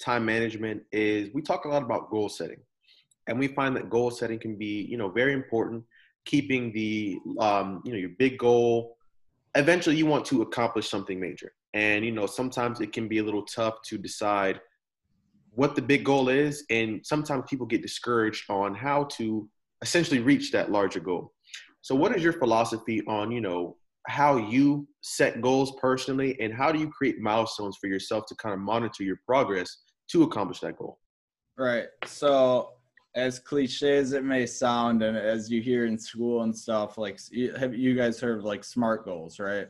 time 0.00 0.24
management 0.24 0.82
is 0.90 1.28
we 1.32 1.42
talk 1.42 1.64
a 1.64 1.68
lot 1.68 1.82
about 1.82 2.10
goal 2.10 2.28
setting. 2.28 2.58
And 3.28 3.38
we 3.38 3.48
find 3.48 3.76
that 3.76 3.90
goal 3.90 4.10
setting 4.10 4.38
can 4.38 4.56
be, 4.56 4.86
you 4.90 4.96
know, 4.96 5.10
very 5.10 5.32
important. 5.32 5.84
Keeping 6.24 6.72
the, 6.72 7.18
um, 7.38 7.82
you 7.84 7.92
know, 7.92 7.98
your 7.98 8.10
big 8.18 8.38
goal. 8.38 8.96
Eventually, 9.54 9.96
you 9.96 10.06
want 10.06 10.24
to 10.26 10.42
accomplish 10.42 10.88
something 10.88 11.18
major, 11.18 11.52
and 11.72 12.04
you 12.04 12.12
know, 12.12 12.26
sometimes 12.26 12.80
it 12.80 12.92
can 12.92 13.08
be 13.08 13.18
a 13.18 13.22
little 13.22 13.44
tough 13.44 13.80
to 13.86 13.96
decide 13.96 14.60
what 15.52 15.74
the 15.74 15.80
big 15.80 16.04
goal 16.04 16.28
is, 16.28 16.64
and 16.68 17.00
sometimes 17.04 17.44
people 17.48 17.66
get 17.66 17.80
discouraged 17.80 18.50
on 18.50 18.74
how 18.74 19.04
to 19.04 19.48
essentially 19.80 20.20
reach 20.20 20.52
that 20.52 20.70
larger 20.70 21.00
goal. 21.00 21.32
So, 21.82 21.94
what 21.94 22.14
is 22.16 22.22
your 22.22 22.32
philosophy 22.32 23.02
on, 23.06 23.30
you 23.30 23.40
know, 23.40 23.76
how 24.06 24.36
you 24.36 24.88
set 25.02 25.40
goals 25.40 25.74
personally, 25.80 26.38
and 26.40 26.52
how 26.52 26.72
do 26.72 26.78
you 26.78 26.88
create 26.90 27.20
milestones 27.20 27.76
for 27.80 27.88
yourself 27.88 28.24
to 28.26 28.34
kind 28.36 28.54
of 28.54 28.60
monitor 28.60 29.02
your 29.02 29.20
progress 29.26 29.84
to 30.10 30.22
accomplish 30.22 30.60
that 30.60 30.76
goal? 30.76 30.98
Right. 31.56 31.86
So, 32.06 32.70
as 33.14 33.38
cliche 33.38 33.96
as 33.96 34.12
it 34.12 34.24
may 34.24 34.46
sound, 34.46 35.02
and 35.02 35.16
as 35.16 35.50
you 35.50 35.60
hear 35.60 35.86
in 35.86 35.98
school 35.98 36.42
and 36.42 36.56
stuff, 36.56 36.98
like 36.98 37.18
have 37.58 37.74
you 37.74 37.94
guys 37.94 38.20
heard 38.20 38.38
of 38.38 38.44
like 38.44 38.64
SMART 38.64 39.04
goals, 39.04 39.40
right? 39.40 39.68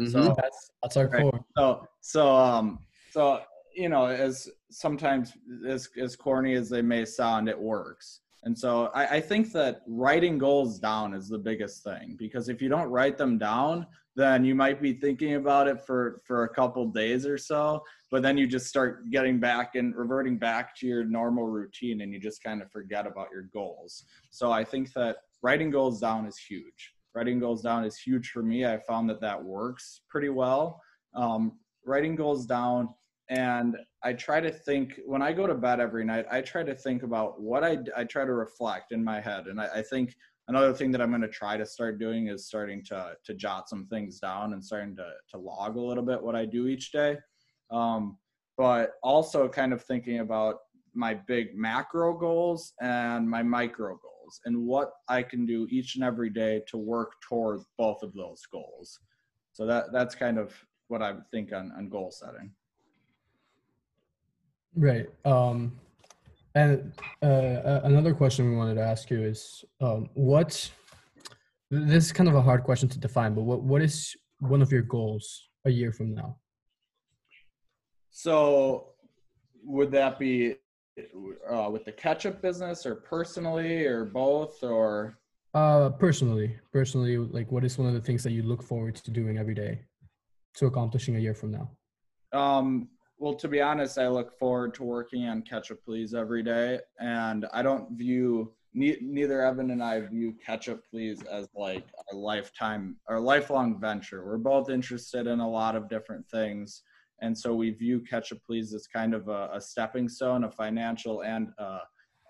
Mm-hmm. 0.00 0.10
So 0.10 0.34
that's 0.36 0.70
that's 0.82 0.96
our 0.96 1.08
right? 1.08 1.22
core. 1.22 1.44
So 1.56 1.86
so 2.00 2.36
um 2.36 2.80
so 3.10 3.40
you 3.74 3.88
know 3.88 4.06
as 4.06 4.48
sometimes 4.70 5.32
as 5.66 5.88
as 6.00 6.16
corny 6.16 6.54
as 6.54 6.68
they 6.68 6.82
may 6.82 7.04
sound, 7.04 7.48
it 7.48 7.58
works. 7.58 8.20
And 8.44 8.58
so 8.58 8.90
I, 8.94 9.16
I 9.16 9.20
think 9.20 9.52
that 9.52 9.82
writing 9.86 10.38
goals 10.38 10.78
down 10.78 11.12
is 11.14 11.28
the 11.28 11.38
biggest 11.38 11.84
thing 11.84 12.16
because 12.18 12.48
if 12.48 12.62
you 12.62 12.68
don't 12.68 12.88
write 12.88 13.18
them 13.18 13.36
down, 13.36 13.86
then 14.16 14.44
you 14.44 14.54
might 14.54 14.82
be 14.82 14.92
thinking 14.92 15.34
about 15.34 15.68
it 15.68 15.80
for 15.80 16.20
for 16.26 16.44
a 16.44 16.48
couple 16.48 16.86
days 16.86 17.26
or 17.26 17.38
so 17.38 17.82
but 18.10 18.22
then 18.22 18.36
you 18.36 18.46
just 18.46 18.66
start 18.66 19.08
getting 19.10 19.38
back 19.38 19.76
and 19.76 19.94
reverting 19.94 20.36
back 20.36 20.74
to 20.76 20.86
your 20.86 21.04
normal 21.04 21.46
routine 21.46 22.00
and 22.00 22.12
you 22.12 22.18
just 22.18 22.42
kind 22.42 22.60
of 22.60 22.70
forget 22.70 23.06
about 23.06 23.28
your 23.32 23.44
goals. 23.52 24.04
So 24.30 24.50
i 24.50 24.64
think 24.64 24.92
that 24.94 25.18
writing 25.42 25.70
goals 25.70 26.00
down 26.00 26.26
is 26.26 26.36
huge. 26.36 26.94
Writing 27.14 27.40
goals 27.40 27.62
down 27.62 27.84
is 27.84 27.98
huge 27.98 28.30
for 28.30 28.42
me. 28.42 28.66
I 28.66 28.78
found 28.78 29.08
that 29.10 29.20
that 29.20 29.42
works 29.42 30.02
pretty 30.08 30.28
well. 30.28 30.80
Um, 31.14 31.52
writing 31.84 32.14
goals 32.14 32.46
down 32.46 32.88
and 33.30 33.76
i 34.02 34.12
try 34.12 34.40
to 34.40 34.50
think 34.50 35.00
when 35.06 35.22
i 35.22 35.32
go 35.32 35.46
to 35.46 35.54
bed 35.54 35.80
every 35.80 36.04
night 36.04 36.26
i 36.30 36.40
try 36.40 36.62
to 36.62 36.74
think 36.74 37.02
about 37.02 37.40
what 37.40 37.64
i, 37.64 37.78
I 37.96 38.04
try 38.04 38.24
to 38.24 38.34
reflect 38.34 38.92
in 38.92 39.02
my 39.02 39.20
head 39.20 39.46
and 39.46 39.60
I, 39.60 39.68
I 39.76 39.82
think 39.82 40.14
another 40.50 40.74
thing 40.74 40.90
that 40.90 41.00
I'm 41.00 41.10
going 41.10 41.22
to 41.22 41.28
try 41.28 41.56
to 41.56 41.64
start 41.64 42.00
doing 42.00 42.26
is 42.26 42.46
starting 42.46 42.84
to 42.86 43.14
to 43.24 43.34
jot 43.34 43.68
some 43.68 43.86
things 43.86 44.18
down 44.18 44.52
and 44.52 44.62
starting 44.62 44.96
to 44.96 45.08
to 45.30 45.38
log 45.38 45.76
a 45.76 45.80
little 45.80 46.04
bit 46.04 46.22
what 46.22 46.34
I 46.34 46.44
do 46.44 46.66
each 46.66 46.92
day. 46.92 47.16
Um, 47.70 48.18
but 48.58 48.94
also 49.02 49.48
kind 49.48 49.72
of 49.72 49.82
thinking 49.82 50.18
about 50.18 50.56
my 50.92 51.14
big 51.14 51.56
macro 51.56 52.12
goals 52.12 52.72
and 52.82 53.30
my 53.30 53.42
micro 53.42 53.96
goals 53.96 54.40
and 54.44 54.66
what 54.66 54.90
I 55.08 55.22
can 55.22 55.46
do 55.46 55.68
each 55.70 55.94
and 55.94 56.04
every 56.04 56.30
day 56.30 56.62
to 56.68 56.76
work 56.76 57.12
towards 57.26 57.64
both 57.78 58.02
of 58.02 58.12
those 58.12 58.42
goals. 58.52 58.98
So 59.52 59.66
that 59.66 59.92
that's 59.92 60.16
kind 60.16 60.36
of 60.36 60.52
what 60.88 61.00
I 61.00 61.14
think 61.30 61.52
on, 61.52 61.72
on 61.76 61.88
goal 61.88 62.10
setting. 62.10 62.50
Right. 64.74 65.06
Um, 65.24 65.72
and 66.54 66.92
uh, 67.22 67.80
another 67.84 68.14
question 68.14 68.50
we 68.50 68.56
wanted 68.56 68.74
to 68.74 68.82
ask 68.82 69.10
you 69.10 69.22
is 69.22 69.64
um, 69.80 70.08
what 70.14 70.70
this 71.70 72.06
is 72.06 72.12
kind 72.12 72.28
of 72.28 72.34
a 72.34 72.42
hard 72.42 72.64
question 72.64 72.88
to 72.88 72.98
define, 72.98 73.34
but 73.34 73.42
what, 73.42 73.62
what 73.62 73.82
is 73.82 74.16
one 74.40 74.60
of 74.60 74.72
your 74.72 74.82
goals 74.82 75.48
a 75.64 75.70
year 75.70 75.92
from 75.92 76.14
now? 76.14 76.36
So, 78.10 78.88
would 79.64 79.92
that 79.92 80.18
be 80.18 80.56
uh, 81.48 81.70
with 81.70 81.84
the 81.84 81.92
ketchup 81.92 82.42
business 82.42 82.84
or 82.84 82.96
personally 82.96 83.84
or 83.86 84.04
both 84.04 84.62
or? 84.64 85.18
Uh, 85.54 85.90
personally, 85.90 86.56
personally, 86.72 87.16
like 87.16 87.50
what 87.52 87.64
is 87.64 87.78
one 87.78 87.88
of 87.88 87.94
the 87.94 88.00
things 88.00 88.22
that 88.24 88.32
you 88.32 88.42
look 88.42 88.62
forward 88.62 88.96
to 88.96 89.10
doing 89.10 89.38
every 89.38 89.54
day 89.54 89.80
to 90.56 90.66
accomplishing 90.66 91.16
a 91.16 91.18
year 91.18 91.34
from 91.34 91.52
now? 91.52 91.70
Um, 92.32 92.88
well, 93.20 93.34
to 93.34 93.48
be 93.48 93.60
honest, 93.60 93.98
I 93.98 94.08
look 94.08 94.36
forward 94.38 94.72
to 94.74 94.82
working 94.82 95.26
on 95.28 95.42
Ketchup 95.42 95.84
Please 95.84 96.14
every 96.14 96.42
day, 96.42 96.80
and 96.98 97.46
I 97.52 97.62
don't 97.62 97.92
view 97.92 98.54
ne- 98.72 98.96
neither 99.02 99.42
Evan 99.42 99.72
and 99.72 99.82
I 99.82 100.00
view 100.00 100.34
Ketchup 100.44 100.82
Please 100.90 101.22
as 101.30 101.46
like 101.54 101.84
a 102.12 102.16
lifetime 102.16 102.96
or 103.08 103.20
lifelong 103.20 103.78
venture. 103.78 104.24
We're 104.24 104.38
both 104.38 104.70
interested 104.70 105.26
in 105.26 105.40
a 105.40 105.48
lot 105.48 105.76
of 105.76 105.90
different 105.90 106.26
things, 106.30 106.82
and 107.20 107.36
so 107.36 107.54
we 107.54 107.72
view 107.72 108.00
Ketchup 108.00 108.38
Please 108.46 108.72
as 108.72 108.86
kind 108.86 109.12
of 109.12 109.28
a, 109.28 109.50
a 109.52 109.60
stepping 109.60 110.08
stone, 110.08 110.44
a 110.44 110.50
financial 110.50 111.22
and 111.22 111.48
uh, 111.58 111.80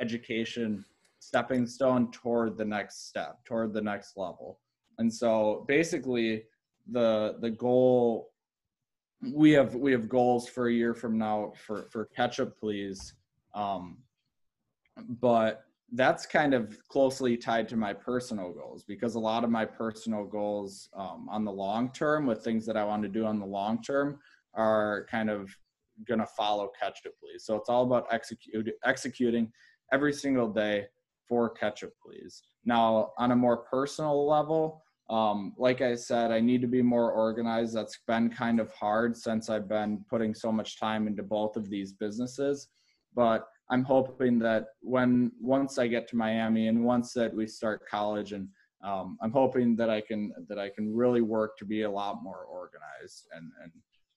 education 0.01 0.85
stepping 1.21 1.69
stone 1.69 2.11
toward 2.11 2.57
the 2.57 2.65
next 2.65 3.07
step, 3.07 3.45
toward 3.45 3.73
the 3.73 3.81
next 3.81 4.17
level. 4.17 4.59
And 4.99 5.13
so, 5.13 5.65
basically, 5.69 6.47
the 6.91 7.37
the 7.41 7.51
goal 7.51 8.30
we 9.23 9.51
have 9.53 9.75
we 9.75 9.93
have 9.93 10.09
goals 10.09 10.49
for 10.49 10.69
a 10.69 10.73
year 10.73 10.95
from 10.95 11.19
now 11.19 11.53
for 11.67 11.87
for 11.91 12.07
ketchup 12.07 12.59
please. 12.59 13.15
Um 13.55 13.99
but 15.21 15.65
that's 15.93 16.25
kind 16.25 16.55
of 16.55 16.77
closely 16.89 17.37
tied 17.37 17.69
to 17.69 17.77
my 17.77 17.93
personal 17.93 18.53
goals 18.53 18.85
because 18.85 19.17
a 19.17 19.19
lot 19.19 19.43
of 19.43 19.51
my 19.51 19.65
personal 19.65 20.25
goals 20.25 20.89
um, 20.95 21.27
on 21.29 21.45
the 21.45 21.51
long 21.51 21.91
term 21.93 22.27
with 22.27 22.45
things 22.45 22.65
that 22.65 22.77
i 22.77 22.85
want 22.85 23.03
to 23.03 23.09
do 23.09 23.25
on 23.25 23.41
the 23.41 23.47
long 23.47 23.83
term 23.83 24.17
are 24.55 25.07
kind 25.11 25.29
of 25.31 25.51
going 26.07 26.21
to 26.21 26.27
follow 26.27 26.71
ketchup 26.79 27.13
please. 27.21 27.45
So 27.45 27.57
it's 27.57 27.69
all 27.69 27.85
about 27.85 28.07
execute, 28.11 28.69
executing 28.85 29.51
every 29.93 30.13
single 30.13 30.49
day 30.49 30.87
for 31.29 31.51
ketchup 31.51 31.93
please. 32.05 32.43
Now 32.65 33.11
on 33.19 33.33
a 33.33 33.37
more 33.37 33.59
personal 33.59 34.27
level 34.27 34.83
um, 35.11 35.55
like 35.59 35.81
I 35.81 35.97
said, 35.97 36.31
I 36.31 36.41
need 36.41 36.61
to 36.63 36.69
be 36.69 36.83
more 36.83 37.11
organized. 37.11 37.75
That's 37.75 37.99
been 38.07 38.31
kind 38.31 38.61
of 38.61 38.73
hard 38.73 39.17
since 39.17 39.51
I've 39.51 39.69
been 39.69 40.05
putting 40.09 40.35
so 40.35 40.53
much 40.53 40.79
time 40.79 41.09
into 41.09 41.25
both 41.25 41.57
of 41.57 41.69
these 41.69 41.93
businesses. 41.93 42.69
But 43.15 43.45
I'm 43.71 43.83
hoping 43.83 44.39
that 44.39 44.67
when 44.83 45.33
once 45.41 45.79
I 45.79 45.89
get 45.89 46.09
to 46.11 46.17
Miami 46.17 46.69
and 46.69 46.85
once 46.85 47.13
that 47.15 47.35
we 47.35 47.49
start 47.49 47.89
college, 47.91 48.33
and 48.33 48.49
um, 48.85 49.19
I'm 49.21 49.33
hoping 49.33 49.75
that 49.77 49.91
I 49.91 50.01
can 50.01 50.33
that 50.49 50.61
I 50.61 50.71
can 50.71 50.95
really 50.95 51.23
work 51.23 51.59
to 51.59 51.65
be 51.65 51.83
a 51.83 51.91
lot 51.91 52.23
more 52.23 52.45
organized 52.45 53.27
and 53.35 53.51
and 53.65 53.73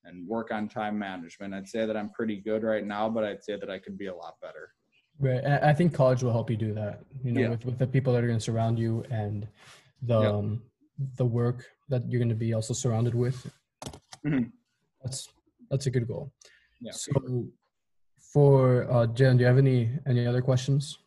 and 0.06 0.28
work 0.28 0.52
on 0.52 0.68
time 0.68 1.00
management. 1.00 1.56
I'd 1.56 1.68
say 1.68 1.88
that 1.88 1.98
I'm 1.98 2.12
pretty 2.12 2.38
good 2.38 2.62
right 2.62 2.86
now, 2.86 3.10
but 3.10 3.24
I'd 3.24 3.44
say 3.44 3.58
that 3.58 3.70
I 3.70 3.80
could 3.80 3.98
be 3.98 4.08
a 4.08 4.16
lot 4.16 4.36
better. 4.44 4.70
Right. 5.20 5.44
I 5.46 5.74
think 5.74 5.94
college 5.94 6.24
will 6.24 6.32
help 6.32 6.50
you 6.50 6.58
do 6.58 6.74
that. 6.74 7.02
You 7.24 7.32
know, 7.32 7.42
yeah. 7.42 7.50
with, 7.50 7.66
with 7.66 7.80
the 7.80 7.88
people 7.88 8.14
that 8.14 8.24
are 8.24 8.28
going 8.28 8.40
to 8.40 8.44
surround 8.44 8.78
you 8.78 9.04
and 9.10 9.48
the 10.02 10.20
yep. 10.20 10.34
um, 10.34 10.62
the 11.18 11.26
work 11.26 11.66
that 11.90 12.10
you're 12.10 12.20
going 12.20 12.30
to 12.30 12.36
be 12.36 12.54
also 12.54 12.74
surrounded 12.74 13.16
with. 13.16 13.52
Mm-hmm. 14.26 14.44
That's 15.04 15.30
that's 15.70 15.86
a 15.88 15.92
good 15.92 16.08
goal. 16.08 16.32
Yeah. 16.82 16.92
So, 16.94 17.48
for 18.20 18.92
uh, 18.92 19.08
Jen, 19.08 19.38
do 19.38 19.42
you 19.42 19.48
have 19.48 19.58
any 19.58 19.92
any 20.08 20.26
other 20.26 20.42
questions? 20.42 21.00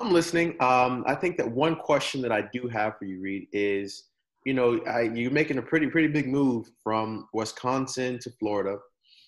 I'm 0.00 0.12
listening. 0.12 0.56
Um, 0.60 1.04
I 1.06 1.14
think 1.14 1.36
that 1.36 1.48
one 1.48 1.76
question 1.76 2.20
that 2.22 2.32
I 2.32 2.42
do 2.52 2.68
have 2.68 2.98
for 2.98 3.04
you, 3.04 3.20
Reed, 3.20 3.48
is 3.52 4.04
you 4.44 4.54
know 4.54 4.80
I, 4.86 5.02
you're 5.02 5.30
making 5.30 5.58
a 5.58 5.62
pretty 5.62 5.86
pretty 5.86 6.08
big 6.08 6.28
move 6.28 6.70
from 6.82 7.28
Wisconsin 7.32 8.18
to 8.20 8.30
Florida. 8.30 8.78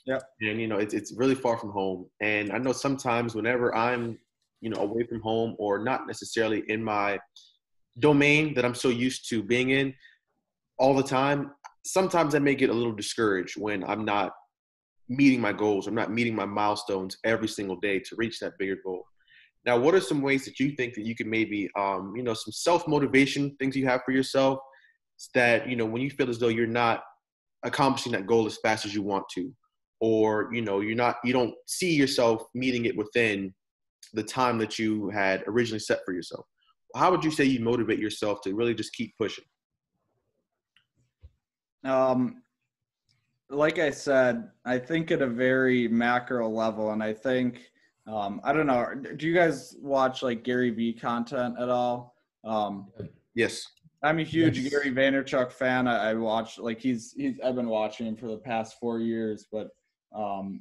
Yeah. 0.07 0.19
And 0.41 0.61
you 0.61 0.67
know 0.67 0.79
it's 0.79 0.95
it's 0.95 1.13
really 1.13 1.35
far 1.35 1.57
from 1.57 1.71
home, 1.71 2.07
and 2.21 2.53
I 2.53 2.59
know 2.59 2.73
sometimes 2.73 3.35
whenever 3.35 3.75
I'm 3.75 4.19
you 4.61 4.71
know 4.71 4.81
away 4.81 5.05
from 5.05 5.21
home 5.21 5.55
or 5.59 5.79
not 5.79 6.07
necessarily 6.07 6.65
in 6.69 6.83
my 6.83 7.19
domain 7.99 8.55
that 8.55 8.65
I'm 8.65 8.75
so 8.75 8.89
used 8.89 9.29
to 9.31 9.43
being 9.43 9.71
in 9.71 9.95
all 10.79 10.95
the 10.95 11.03
time, 11.03 11.53
sometimes 11.85 12.35
I 12.35 12.39
may 12.39 12.55
get 12.55 12.71
a 12.71 12.75
little 12.75 12.93
discouraged 12.93 13.57
when 13.57 13.85
I'm 13.85 14.05
not 14.05 14.33
meeting 15.09 15.41
my 15.41 15.53
goals. 15.53 15.87
I'm 15.87 15.95
not 15.95 16.11
meeting 16.11 16.35
my 16.35 16.47
milestones 16.47 17.19
every 17.25 17.49
single 17.49 17.77
day 17.77 17.99
to 18.01 18.17
reach 18.17 18.41
that 18.41 18.59
bigger 18.59 18.79
goal. 18.85 19.05
Now, 19.67 19.79
what 19.79 19.95
are 19.95 20.01
some 20.01 20.21
ways 20.21 20.45
that 20.45 20.61
you 20.61 20.73
think 20.73 20.95
that 20.95 21.07
you 21.07 21.15
can 21.15 21.29
maybe, 21.31 21.71
um, 21.77 22.15
you 22.17 22.23
know, 22.23 22.35
some 22.35 22.53
self 22.53 22.87
motivation 22.87 23.57
things 23.59 23.77
you 23.77 23.87
have 23.87 24.03
for 24.05 24.13
yourself 24.13 24.59
that 25.35 25.69
you 25.69 25.77
know 25.77 25.87
when 25.87 26.03
you 26.03 26.11
feel 26.11 26.29
as 26.29 26.39
though 26.39 26.49
you're 26.49 26.67
not 26.67 27.03
accomplishing 27.65 28.13
that 28.13 28.27
goal 28.27 28.47
as 28.47 28.59
fast 28.63 28.85
as 28.85 28.95
you 28.95 29.03
want 29.03 29.25
to, 29.35 29.53
or 30.01 30.51
you 30.53 30.61
know 30.61 30.81
you're 30.81 30.97
not 30.97 31.17
you 31.25 31.33
don't 31.33 31.55
see 31.67 31.95
yourself 31.95 32.43
meeting 32.55 32.85
it 32.85 32.97
within 32.97 33.55
the 34.13 34.23
time 34.23 34.59
that 34.59 34.79
you 34.79 35.09
had 35.11 35.43
originally 35.47 35.79
set 35.79 36.01
for 36.05 36.13
yourself. 36.13 36.45
How 36.95 37.11
would 37.11 37.25
you 37.25 37.31
say 37.31 37.45
you 37.45 37.61
motivate 37.61 37.99
yourself 37.99 38.41
to 38.43 38.55
really 38.55 38.75
just 38.75 38.93
keep 38.93 39.17
pushing? 39.19 39.45
Um, 41.85 42.43
like 43.51 43.79
I 43.79 43.91
said, 43.91 44.51
I 44.65 44.79
think 44.79 45.11
at 45.11 45.21
a 45.21 45.27
very 45.27 45.89
macro 45.89 46.49
level, 46.49 46.93
and 46.93 47.03
I 47.03 47.13
think 47.13 47.71
um, 48.07 48.41
I 48.45 48.53
don't 48.53 48.67
know. 48.67 48.87
Do 49.17 49.27
you 49.27 49.35
guys 49.35 49.77
watch 49.81 50.23
like 50.23 50.45
Gary 50.45 50.71
Vee 50.71 50.93
content 50.93 51.57
at 51.59 51.69
all? 51.69 52.15
Um, 52.45 52.89
yes. 53.35 53.67
I'm 54.03 54.19
a 54.19 54.23
huge 54.23 54.59
Yes. 54.59 54.71
Gary 54.71 54.91
Vaynerchuk 54.91 55.51
fan. 55.51 55.89
I, 55.89 56.11
I 56.11 56.15
watch 56.15 56.59
like 56.59 56.79
he's 56.79 57.15
he's 57.17 57.37
I've 57.43 57.55
been 57.55 57.69
watching 57.69 58.07
him 58.07 58.17
for 58.17 58.27
the 58.27 58.37
past 58.37 58.77
four 58.79 59.01
years, 59.01 59.47
but 59.51 59.69
um, 60.15 60.61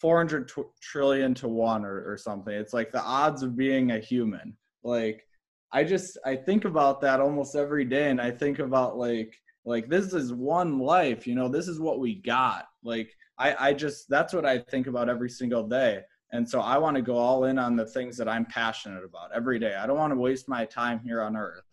400 0.00 0.48
tw- 0.48 0.70
trillion 0.82 1.32
to 1.34 1.48
one 1.48 1.84
or, 1.84 2.04
or 2.10 2.18
something. 2.18 2.52
It's 2.52 2.74
like 2.74 2.92
the 2.92 3.02
odds 3.02 3.42
of 3.42 3.56
being 3.56 3.92
a 3.92 3.98
human. 3.98 4.54
Like 4.84 5.26
I 5.72 5.84
just 5.84 6.18
I 6.24 6.36
think 6.36 6.64
about 6.64 7.00
that 7.02 7.20
almost 7.20 7.54
every 7.54 7.84
day, 7.84 8.10
and 8.10 8.20
I 8.20 8.30
think 8.30 8.58
about 8.58 8.96
like 8.96 9.34
like 9.64 9.88
this 9.88 10.12
is 10.12 10.32
one 10.32 10.78
life. 10.78 11.26
You 11.26 11.34
know, 11.34 11.48
this 11.48 11.68
is 11.68 11.80
what 11.80 12.00
we 12.00 12.16
got. 12.16 12.66
Like 12.82 13.10
I 13.38 13.68
I 13.68 13.72
just 13.74 14.08
that's 14.08 14.32
what 14.32 14.46
I 14.46 14.58
think 14.58 14.86
about 14.86 15.08
every 15.08 15.30
single 15.30 15.66
day. 15.66 16.02
And 16.32 16.48
so 16.48 16.60
I 16.60 16.78
want 16.78 16.96
to 16.96 17.02
go 17.02 17.16
all 17.16 17.44
in 17.44 17.58
on 17.58 17.74
the 17.74 17.86
things 17.86 18.16
that 18.16 18.28
I'm 18.28 18.46
passionate 18.46 19.04
about 19.04 19.30
every 19.34 19.58
day. 19.58 19.74
I 19.74 19.86
don't 19.86 19.98
want 19.98 20.12
to 20.12 20.18
waste 20.18 20.48
my 20.48 20.64
time 20.64 21.00
here 21.04 21.22
on 21.22 21.36
earth. 21.36 21.64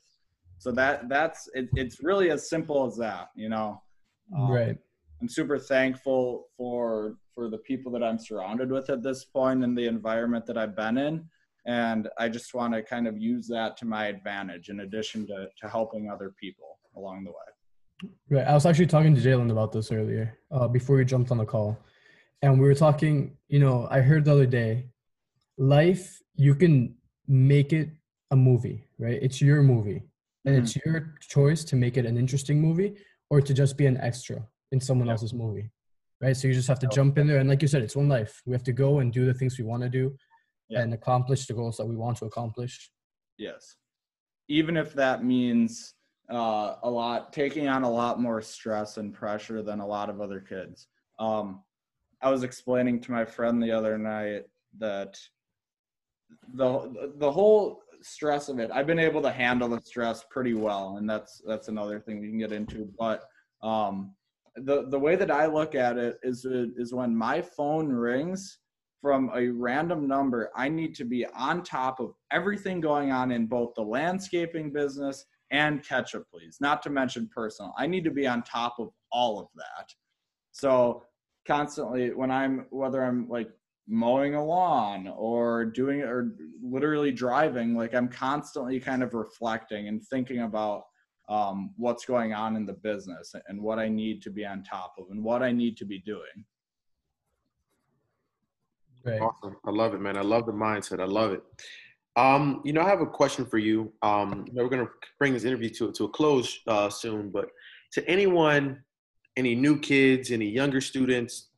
So 0.58 0.72
that 0.72 1.10
that's 1.10 1.48
it, 1.54 1.70
it's 1.76 2.04
really 2.04 2.32
as 2.32 2.50
simple 2.50 2.86
as 2.86 2.98
that, 2.98 3.30
you 3.36 3.50
know. 3.50 3.82
Um, 4.36 4.50
right. 4.50 4.78
I'm 5.22 5.30
super 5.30 5.58
thankful 5.58 6.48
for 6.58 7.18
for 7.34 7.50
the 7.50 7.60
people 7.60 7.92
that 7.92 8.04
I'm 8.04 8.18
surrounded 8.18 8.72
with 8.72 8.90
at 8.90 9.04
this 9.04 9.26
point 9.26 9.64
and 9.64 9.78
the 9.78 9.88
environment 9.88 10.46
that 10.48 10.58
I've 10.58 10.76
been 10.76 10.98
in. 10.98 11.26
And 11.68 12.08
I 12.18 12.30
just 12.30 12.54
want 12.54 12.74
to 12.74 12.82
kind 12.82 13.08
of 13.08 13.18
use 13.18 13.46
that 13.50 13.76
to 13.78 13.86
my 13.86 14.08
advantage 14.08 14.70
in 14.70 14.80
addition 14.80 15.28
to, 15.28 15.48
to 15.62 15.70
helping 15.70 16.10
other 16.10 16.34
people 16.40 16.80
along 16.96 17.26
the 17.26 17.32
way. 17.32 18.10
Right. 18.30 18.48
I 18.48 18.54
was 18.54 18.66
actually 18.66 18.88
talking 18.88 19.14
to 19.14 19.22
Jalen 19.22 19.52
about 19.52 19.74
this 19.74 19.92
earlier, 19.92 20.38
uh, 20.50 20.68
before 20.70 20.96
we 20.96 21.04
jumped 21.04 21.30
on 21.30 21.38
the 21.40 21.46
call. 21.46 21.78
And 22.42 22.60
we 22.60 22.66
were 22.66 22.76
talking, 22.76 23.36
you 23.50 23.60
know, 23.60 23.88
I 23.92 24.00
heard 24.00 24.24
the 24.26 24.32
other 24.32 24.46
day, 24.46 24.86
life, 25.58 26.22
you 26.36 26.56
can 26.56 26.96
make 27.28 27.74
it 27.74 27.90
a 28.32 28.36
movie, 28.36 28.86
right? 28.98 29.20
It's 29.22 29.42
your 29.42 29.62
movie. 29.62 30.04
And 30.46 30.56
it's 30.56 30.78
your 30.86 31.16
choice 31.20 31.66
to 31.66 31.76
make 31.76 31.98
it 31.98 32.06
an 32.06 32.18
interesting 32.18 32.62
movie 32.62 32.96
or 33.30 33.42
to 33.42 33.54
just 33.54 33.76
be 33.76 33.86
an 33.88 33.98
extra 33.98 34.48
in 34.72 34.80
someone 34.80 35.08
Yeah. 35.08 35.14
else's 35.14 35.34
movie. 35.34 35.70
Right. 36.22 36.36
So 36.38 36.48
you 36.48 36.54
just 36.54 36.70
have 36.70 36.80
to 36.80 36.88
jump 36.88 37.18
in 37.18 37.28
there. 37.28 37.40
And 37.40 37.50
like 37.50 37.62
you 37.62 37.68
said, 37.68 37.82
it's 37.84 37.96
one 37.96 38.08
life. 38.08 38.42
We 38.46 38.54
have 38.54 38.64
to 38.64 38.72
go 38.72 39.00
and 39.00 39.12
do 39.12 39.26
the 39.26 39.34
things 39.34 39.58
we 39.58 39.66
want 39.66 39.84
to 39.84 39.90
do 39.90 40.16
Yeah. 40.70 40.82
and 40.82 40.94
accomplish 40.94 41.46
the 41.46 41.54
goals 41.54 41.78
that 41.78 41.86
we 41.86 41.96
want 41.96 42.18
to 42.18 42.26
accomplish. 42.26 42.92
Yes. 43.38 43.76
Even 44.50 44.78
if 44.78 44.94
that 44.94 45.24
means 45.24 45.94
uh, 46.32 46.76
a 46.84 46.90
lot, 46.90 47.32
taking 47.32 47.68
on 47.68 47.84
a 47.84 47.90
lot 47.90 48.20
more 48.20 48.42
stress 48.42 48.98
and 48.98 49.14
pressure 49.14 49.62
than 49.62 49.80
a 49.80 49.86
lot 49.86 50.10
of 50.10 50.20
other 50.20 50.40
kids. 50.40 50.88
Um, 51.20 51.64
I 52.22 52.30
was 52.30 52.44
explaining 52.44 53.00
to 53.02 53.12
my 53.12 53.26
friend 53.26 53.62
the 53.62 53.72
other 53.72 53.98
night 53.98 54.44
that 54.80 55.18
the 56.54 57.12
the 57.18 57.32
whole 57.32 57.82
stress 58.02 58.50
of 58.50 58.60
it, 58.60 58.72
I've 58.74 58.88
been 58.88 59.00
able 59.00 59.22
to 59.22 59.32
handle 59.32 59.70
the 59.70 59.82
stress 59.84 60.26
pretty 60.30 60.54
well, 60.54 60.98
and 60.98 61.10
that's 61.10 61.42
that's 61.46 61.68
another 61.68 62.00
thing 62.00 62.20
we 62.20 62.30
can 62.30 62.40
get 62.40 62.52
into. 62.52 62.90
But 62.98 63.24
um, 63.62 64.14
the 64.56 64.88
the 64.90 65.00
way 65.00 65.16
that 65.16 65.32
I 65.32 65.46
look 65.46 65.76
at 65.76 65.98
it 65.98 66.18
is 66.24 66.46
is 66.46 66.94
when 66.94 67.16
my 67.16 67.42
phone 67.42 67.90
rings 67.90 68.60
from 69.02 69.30
a 69.36 69.48
random 69.50 70.08
number, 70.08 70.52
I 70.56 70.70
need 70.70 70.96
to 70.96 71.06
be 71.06 71.26
on 71.28 71.64
top 71.64 72.00
of 72.00 72.14
everything 72.32 72.82
going 72.82 73.12
on 73.12 73.32
in 73.32 73.46
both 73.46 73.74
the 73.76 73.84
landscaping 73.84 74.72
business 74.72 75.26
and 75.52 75.84
ketchup, 75.84 76.26
please. 76.30 76.58
Not 76.60 76.82
to 76.84 76.90
mention 76.90 77.30
personal. 77.34 77.74
I 77.78 77.88
need 77.88 78.04
to 78.04 78.12
be 78.12 78.28
on 78.28 78.44
top 78.44 78.76
of 78.80 78.90
all 79.12 79.40
of 79.40 79.48
that. 79.56 79.94
So 80.52 81.04
constantly 81.48 82.14
when 82.14 82.32
I'm 82.32 82.66
whether 82.70 83.04
I'm 83.04 83.30
like 83.30 83.50
mowing 83.88 84.36
a 84.36 84.44
lawn 84.44 85.08
or 85.16 85.66
doing 85.66 86.02
or 86.02 86.36
literally 86.62 87.12
driving, 87.12 87.76
like 87.76 87.96
I'm 87.96 88.10
constantly 88.10 88.80
kind 88.80 89.04
of 89.04 89.14
reflecting 89.14 89.88
and 89.88 90.04
thinking 90.06 90.42
about 90.42 90.84
um, 91.30 91.74
what's 91.78 92.06
going 92.06 92.34
on 92.34 92.56
in 92.56 92.66
the 92.66 92.74
business 92.74 93.34
and 93.48 93.62
what 93.62 93.80
I 93.80 93.88
need 93.88 94.22
to 94.24 94.30
be 94.30 94.46
on 94.46 94.64
top 94.64 94.96
of 94.98 95.06
and 95.12 95.24
what 95.24 95.42
I 95.44 95.52
need 95.52 95.78
to 95.78 95.86
be 95.86 96.00
doing. 96.00 96.46
Right. 99.08 99.22
Awesome. 99.22 99.56
I 99.66 99.72
love 99.72 99.94
it, 99.94 100.02
man. 100.02 100.18
I 100.18 100.22
love 100.22 100.46
the 100.46 100.52
mindset. 100.52 101.00
I 101.00 101.06
love 101.06 101.32
it. 101.32 101.42
Um, 102.18 102.62
you 102.66 102.74
know, 102.74 102.82
I 102.82 102.90
have 102.90 103.00
a 103.00 103.06
question 103.06 103.46
for 103.46 103.58
you. 103.58 103.94
Um, 104.02 104.44
you 104.48 104.54
know, 104.54 104.64
we're 104.64 104.70
gonna 104.70 104.90
bring 105.18 105.34
this 105.34 105.46
interview 105.46 105.70
to 105.70 105.92
to 105.94 106.06
a 106.06 106.10
close 106.10 106.60
uh, 106.68 106.90
soon, 106.90 107.30
but 107.30 107.50
to 107.94 108.06
anyone, 108.10 108.84
any 109.38 109.56
new 109.56 109.80
kids, 109.80 110.32
any 110.32 110.50
younger 110.50 110.82
students, 110.82 111.50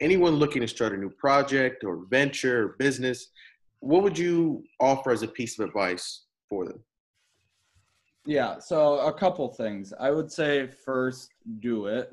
anyone 0.00 0.34
looking 0.34 0.60
to 0.60 0.68
start 0.68 0.92
a 0.92 0.96
new 0.98 1.08
project 1.08 1.82
or 1.82 2.04
venture 2.10 2.64
or 2.64 2.68
business, 2.78 3.28
what 3.80 4.02
would 4.02 4.18
you 4.18 4.64
offer 4.80 5.10
as 5.10 5.22
a 5.22 5.28
piece 5.28 5.58
of 5.58 5.66
advice 5.66 6.24
for 6.48 6.66
them? 6.66 6.82
Yeah, 8.26 8.58
so 8.58 8.98
a 8.98 9.12
couple 9.12 9.48
things. 9.54 9.94
I 9.98 10.10
would 10.10 10.30
say 10.30 10.66
first 10.84 11.30
do 11.60 11.86
it. 11.86 12.12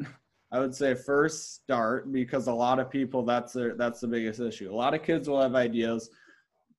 I 0.56 0.60
would 0.60 0.74
say 0.74 0.96
first 0.96 1.54
start 1.56 2.14
because 2.14 2.48
a 2.48 2.54
lot 2.54 2.80
of 2.80 2.90
people 2.90 3.26
that's 3.26 3.52
their 3.52 3.76
that's 3.76 4.00
the 4.00 4.08
biggest 4.08 4.40
issue. 4.40 4.74
A 4.74 4.74
lot 4.74 4.94
of 4.94 5.04
kids 5.04 5.28
will 5.28 5.42
have 5.42 5.54
ideas. 5.54 6.10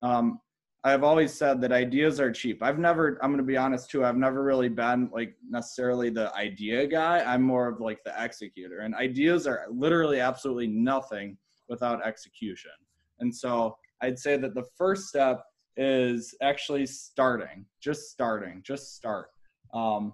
Um, 0.01 0.39
I've 0.83 1.03
always 1.03 1.31
said 1.31 1.61
that 1.61 1.71
ideas 1.71 2.19
are 2.19 2.31
cheap. 2.31 2.63
I've 2.63 2.79
never 2.79 3.19
I'm 3.21 3.29
going 3.29 3.37
to 3.37 3.43
be 3.43 3.55
honest 3.55 3.91
too. 3.91 4.03
I've 4.03 4.17
never 4.17 4.41
really 4.41 4.67
been 4.67 5.11
like 5.13 5.35
necessarily 5.47 6.09
the 6.09 6.33
idea 6.33 6.87
guy. 6.87 7.19
I'm 7.19 7.43
more 7.43 7.67
of 7.67 7.79
like 7.79 7.99
the 8.03 8.15
executor. 8.17 8.79
And 8.79 8.95
ideas 8.95 9.45
are 9.45 9.67
literally 9.69 10.21
absolutely 10.21 10.67
nothing 10.67 11.37
without 11.69 12.03
execution. 12.03 12.71
And 13.19 13.35
so 13.35 13.77
I'd 14.01 14.17
say 14.17 14.37
that 14.37 14.55
the 14.55 14.65
first 14.75 15.07
step 15.07 15.43
is 15.75 16.33
actually 16.41 16.87
starting, 16.87 17.63
just 17.79 18.09
starting, 18.09 18.63
just 18.65 18.95
start. 18.95 19.27
Um, 19.71 20.13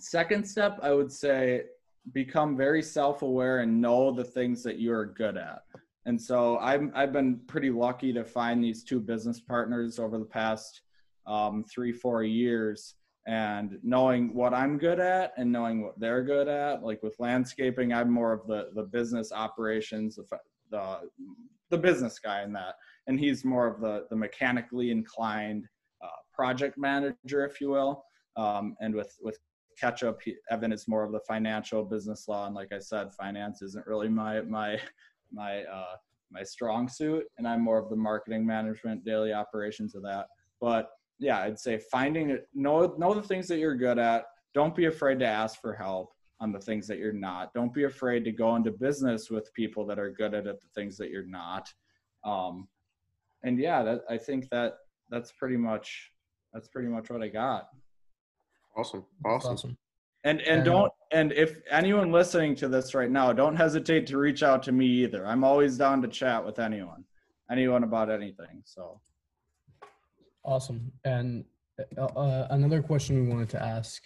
second 0.00 0.44
step, 0.48 0.80
I 0.82 0.90
would 0.92 1.12
say 1.12 1.62
become 2.12 2.56
very 2.56 2.82
self-aware 2.82 3.60
and 3.60 3.80
know 3.80 4.12
the 4.12 4.24
things 4.24 4.62
that 4.62 4.78
you 4.78 4.92
are 4.92 5.06
good 5.06 5.36
at. 5.36 5.62
And 6.04 6.20
so 6.20 6.58
I'm, 6.58 6.92
I've 6.94 7.12
been 7.12 7.40
pretty 7.46 7.70
lucky 7.70 8.12
to 8.12 8.24
find 8.24 8.62
these 8.62 8.84
two 8.84 9.00
business 9.00 9.40
partners 9.40 9.98
over 9.98 10.18
the 10.18 10.24
past 10.24 10.82
um, 11.26 11.64
three, 11.64 11.92
four 11.92 12.22
years 12.22 12.94
and 13.26 13.78
knowing 13.82 14.32
what 14.32 14.54
I'm 14.54 14.78
good 14.78 15.00
at 15.00 15.32
and 15.36 15.50
knowing 15.50 15.82
what 15.82 15.98
they're 15.98 16.22
good 16.22 16.46
at. 16.46 16.84
Like 16.84 17.02
with 17.02 17.16
landscaping, 17.18 17.92
I'm 17.92 18.10
more 18.10 18.32
of 18.32 18.46
the, 18.46 18.70
the 18.74 18.84
business 18.84 19.32
operations, 19.32 20.14
the, 20.14 20.38
the, 20.70 21.00
the 21.70 21.78
business 21.78 22.20
guy 22.20 22.44
in 22.44 22.52
that 22.52 22.76
and 23.06 23.18
he's 23.18 23.44
more 23.44 23.66
of 23.66 23.80
the 23.80 24.06
the 24.10 24.16
mechanically 24.16 24.90
inclined 24.90 25.66
uh, 26.02 26.08
project 26.32 26.76
manager, 26.76 27.44
if 27.44 27.60
you 27.60 27.70
will. 27.70 28.04
Um, 28.36 28.76
and 28.80 28.94
with 28.94 29.16
with 29.20 29.38
Ketchup, 29.78 30.18
up 30.26 30.34
Evan 30.50 30.72
is 30.72 30.88
more 30.88 31.04
of 31.04 31.12
the 31.12 31.20
financial 31.20 31.84
business 31.84 32.28
law, 32.28 32.46
and 32.46 32.54
like 32.54 32.72
I 32.72 32.78
said, 32.78 33.12
finance 33.12 33.62
isn't 33.62 33.86
really 33.86 34.08
my 34.08 34.40
my 34.42 34.80
my 35.32 35.62
uh, 35.64 35.96
my 36.30 36.42
strong 36.42 36.88
suit, 36.88 37.24
and 37.38 37.46
I'm 37.46 37.62
more 37.62 37.78
of 37.78 37.90
the 37.90 37.96
marketing 37.96 38.46
management, 38.46 39.04
daily 39.04 39.32
operations 39.32 39.94
of 39.94 40.02
that. 40.02 40.26
But 40.60 40.90
yeah, 41.18 41.40
I'd 41.40 41.58
say 41.58 41.78
finding 41.78 42.30
it, 42.30 42.48
know 42.54 42.94
know 42.98 43.14
the 43.14 43.22
things 43.22 43.48
that 43.48 43.58
you're 43.58 43.76
good 43.76 43.98
at. 43.98 44.24
Don't 44.54 44.74
be 44.74 44.86
afraid 44.86 45.18
to 45.20 45.26
ask 45.26 45.60
for 45.60 45.74
help 45.74 46.12
on 46.40 46.52
the 46.52 46.60
things 46.60 46.86
that 46.86 46.98
you're 46.98 47.12
not. 47.12 47.52
Don't 47.54 47.72
be 47.72 47.84
afraid 47.84 48.24
to 48.24 48.32
go 48.32 48.56
into 48.56 48.70
business 48.70 49.30
with 49.30 49.52
people 49.54 49.86
that 49.86 49.98
are 49.98 50.10
good 50.10 50.34
at 50.34 50.46
it, 50.46 50.60
the 50.60 50.68
things 50.74 50.96
that 50.98 51.10
you're 51.10 51.26
not. 51.26 51.68
Um, 52.24 52.68
and 53.42 53.58
yeah, 53.58 53.82
that, 53.82 54.02
I 54.08 54.18
think 54.18 54.48
that 54.50 54.78
that's 55.10 55.32
pretty 55.32 55.56
much 55.56 56.10
that's 56.52 56.68
pretty 56.68 56.88
much 56.88 57.10
what 57.10 57.22
I 57.22 57.28
got. 57.28 57.68
Awesome. 58.76 59.04
Awesome. 59.24 59.52
awesome. 59.52 59.78
And 60.24 60.40
and 60.40 60.56
And- 60.58 60.64
don't 60.64 60.92
and 61.12 61.32
if 61.32 61.60
anyone 61.70 62.10
listening 62.12 62.54
to 62.56 62.68
this 62.68 62.94
right 62.94 63.10
now, 63.10 63.32
don't 63.32 63.56
hesitate 63.56 64.06
to 64.08 64.18
reach 64.18 64.42
out 64.42 64.62
to 64.64 64.72
me 64.72 64.86
either. 64.86 65.26
I'm 65.26 65.44
always 65.44 65.78
down 65.78 66.02
to 66.02 66.08
chat 66.08 66.44
with 66.44 66.58
anyone, 66.58 67.04
anyone 67.50 67.84
about 67.84 68.10
anything. 68.10 68.62
So 68.64 69.00
Awesome. 70.44 70.92
And 71.04 71.44
uh, 71.98 72.04
uh, 72.04 72.46
another 72.50 72.80
question 72.82 73.16
we 73.26 73.28
wanted 73.32 73.48
to 73.50 73.62
ask, 73.62 74.02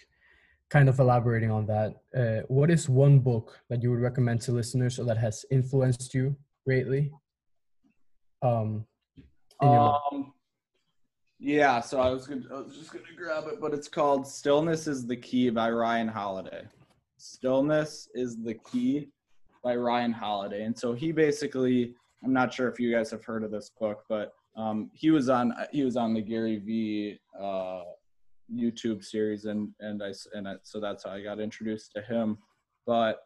kind 0.69 0.89
of 0.89 0.99
elaborating 0.99 1.51
on 1.51 1.65
that, 1.67 1.95
uh, 2.17 2.41
what 2.47 2.71
is 2.71 2.89
one 2.89 3.19
book 3.19 3.59
that 3.69 3.83
you 3.83 3.91
would 3.91 3.99
recommend 3.99 4.41
to 4.41 4.51
listeners 4.51 4.97
or 4.99 5.03
that 5.05 5.17
has 5.17 5.45
influenced 5.51 6.13
you 6.15 6.35
greatly? 6.65 7.11
Um, 8.41 8.85
in 9.61 9.69
your 9.71 9.79
life? 9.79 10.01
um, 10.11 10.33
yeah. 11.41 11.81
So 11.81 11.99
I 11.99 12.11
was 12.11 12.27
gonna, 12.27 12.43
I 12.51 12.61
was 12.61 12.77
just 12.77 12.93
gonna 12.93 13.03
grab 13.17 13.45
it, 13.47 13.59
but 13.59 13.73
it's 13.73 13.87
called 13.87 14.27
"Stillness 14.27 14.87
Is 14.87 15.05
the 15.05 15.15
Key" 15.15 15.49
by 15.49 15.71
Ryan 15.71 16.07
Holiday. 16.07 16.63
"Stillness 17.17 18.07
is 18.13 18.37
the 18.37 18.53
Key" 18.53 19.09
by 19.63 19.75
Ryan 19.75 20.13
Holiday, 20.13 20.63
and 20.63 20.77
so 20.77 20.93
he 20.93 21.11
basically, 21.11 21.95
I'm 22.23 22.33
not 22.33 22.53
sure 22.53 22.69
if 22.69 22.79
you 22.79 22.93
guys 22.93 23.09
have 23.11 23.25
heard 23.25 23.43
of 23.43 23.51
this 23.51 23.71
book, 23.79 24.03
but 24.07 24.33
um, 24.55 24.91
he 24.93 25.11
was 25.11 25.29
on 25.29 25.53
he 25.71 25.83
was 25.83 25.97
on 25.97 26.13
the 26.13 26.21
Gary 26.21 26.57
V 26.57 27.19
uh, 27.39 27.81
YouTube 28.53 29.03
series, 29.03 29.45
and 29.45 29.69
and 29.79 30.03
I 30.03 30.13
and 30.33 30.47
I, 30.47 30.55
so 30.63 30.79
that's 30.79 31.03
how 31.03 31.11
I 31.11 31.23
got 31.23 31.39
introduced 31.39 31.91
to 31.95 32.01
him. 32.01 32.37
But 32.85 33.23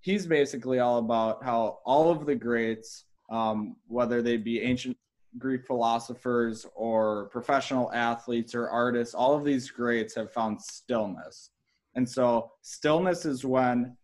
he's 0.00 0.26
basically 0.26 0.80
all 0.80 0.98
about 0.98 1.42
how 1.42 1.78
all 1.86 2.10
of 2.10 2.26
the 2.26 2.34
greats, 2.34 3.04
um, 3.30 3.76
whether 3.86 4.20
they 4.20 4.36
be 4.36 4.60
ancient 4.60 4.96
Greek 5.38 5.66
philosophers 5.66 6.66
or 6.74 7.28
professional 7.30 7.92
athletes 7.92 8.54
or 8.54 8.68
artists, 8.68 9.14
all 9.14 9.34
of 9.34 9.44
these 9.44 9.70
greats 9.70 10.14
have 10.14 10.32
found 10.32 10.60
stillness. 10.60 11.50
And 11.94 12.08
so 12.08 12.50
stillness 12.62 13.24
is 13.24 13.44
when 13.44 13.96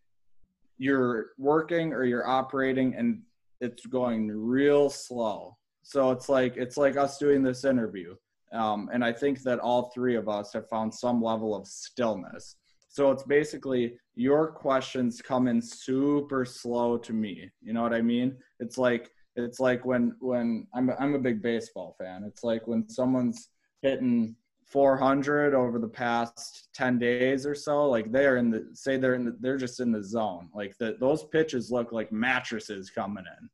you're 0.78 1.30
working 1.38 1.92
or 1.92 2.04
you're 2.04 2.26
operating 2.26 2.94
and 2.94 3.22
it's 3.60 3.86
going 3.86 4.28
real 4.28 4.88
slow. 4.88 5.56
So 5.82 6.10
it's 6.10 6.28
like 6.28 6.56
it's 6.56 6.76
like 6.76 6.96
us 6.96 7.18
doing 7.18 7.42
this 7.42 7.64
interview. 7.64 8.14
Um, 8.52 8.88
and 8.92 9.04
I 9.04 9.12
think 9.12 9.42
that 9.42 9.60
all 9.60 9.90
three 9.94 10.16
of 10.16 10.28
us 10.28 10.52
have 10.54 10.68
found 10.68 10.92
some 10.92 11.22
level 11.22 11.54
of 11.54 11.66
stillness. 11.66 12.56
So 12.88 13.12
it's 13.12 13.22
basically 13.22 13.96
your 14.16 14.48
questions 14.48 15.22
come 15.22 15.46
in 15.46 15.62
super 15.62 16.44
slow 16.44 16.98
to 16.98 17.12
me. 17.12 17.48
You 17.62 17.72
know 17.72 17.82
what 17.82 17.94
I 17.94 18.02
mean? 18.02 18.36
It's 18.58 18.78
like 18.78 19.10
it's 19.44 19.60
like 19.60 19.84
when 19.84 20.14
when 20.20 20.66
I'm 20.74 20.90
I'm 20.98 21.14
a 21.14 21.18
big 21.18 21.42
baseball 21.42 21.96
fan. 21.98 22.24
It's 22.24 22.44
like 22.44 22.66
when 22.66 22.88
someone's 22.88 23.48
hitting 23.82 24.36
400 24.70 25.52
over 25.52 25.80
the 25.80 25.88
past 25.88 26.68
10 26.74 26.98
days 27.00 27.44
or 27.44 27.56
so 27.56 27.88
like 27.88 28.12
they're 28.12 28.36
in 28.36 28.50
the 28.50 28.68
say 28.72 28.96
they're 28.96 29.14
in 29.16 29.24
the, 29.24 29.36
they're 29.40 29.56
just 29.56 29.80
in 29.80 29.90
the 29.90 30.02
zone. 30.02 30.48
Like 30.54 30.78
the, 30.78 30.96
those 31.00 31.24
pitches 31.24 31.72
look 31.72 31.90
like 31.90 32.12
mattresses 32.12 32.88
coming 32.88 33.24
in. 33.40 33.50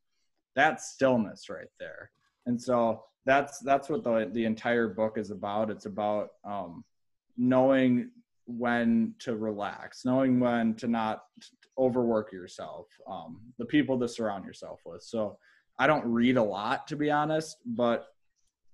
That's 0.54 0.90
stillness 0.90 1.48
right 1.48 1.70
there. 1.80 2.10
And 2.44 2.60
so 2.60 3.04
that's 3.24 3.58
that's 3.60 3.88
what 3.88 4.04
the 4.04 4.30
the 4.32 4.44
entire 4.44 4.88
book 4.88 5.16
is 5.16 5.30
about. 5.30 5.70
It's 5.70 5.86
about 5.86 6.30
um 6.44 6.84
knowing 7.38 8.10
when 8.44 9.14
to 9.18 9.36
relax 9.36 10.04
knowing 10.04 10.38
when 10.38 10.74
to 10.74 10.86
not 10.86 11.24
overwork 11.76 12.30
yourself 12.32 12.86
um 13.08 13.40
the 13.58 13.64
people 13.64 13.98
to 13.98 14.06
surround 14.06 14.44
yourself 14.44 14.80
with. 14.84 15.02
So 15.02 15.38
i 15.78 15.86
don't 15.86 16.04
read 16.06 16.36
a 16.36 16.42
lot 16.42 16.86
to 16.86 16.96
be 16.96 17.10
honest 17.10 17.58
but 17.66 18.08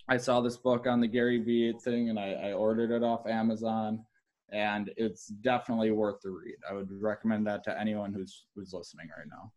I 0.09 0.17
saw 0.17 0.41
this 0.41 0.57
book 0.57 0.88
on 0.88 1.01
the 1.01 1.07
Gary 1.07 1.38
Vee 1.38 1.73
thing 1.85 2.11
and 2.11 2.19
I, 2.19 2.33
I 2.33 2.53
ordered 2.55 2.91
it 2.91 3.05
off 3.05 3.25
Amazon 3.29 4.05
and 4.53 4.93
it's 4.97 5.27
definitely 5.27 5.91
worth 5.91 6.21
the 6.23 6.31
read. 6.31 6.57
I 6.69 6.75
would 6.75 6.88
recommend 7.01 7.47
that 7.47 7.65
to 7.65 7.81
anyone 7.81 8.12
who's 8.12 8.45
who's 8.55 8.73
listening 8.73 9.09
right 9.17 9.27
now. 9.29 9.51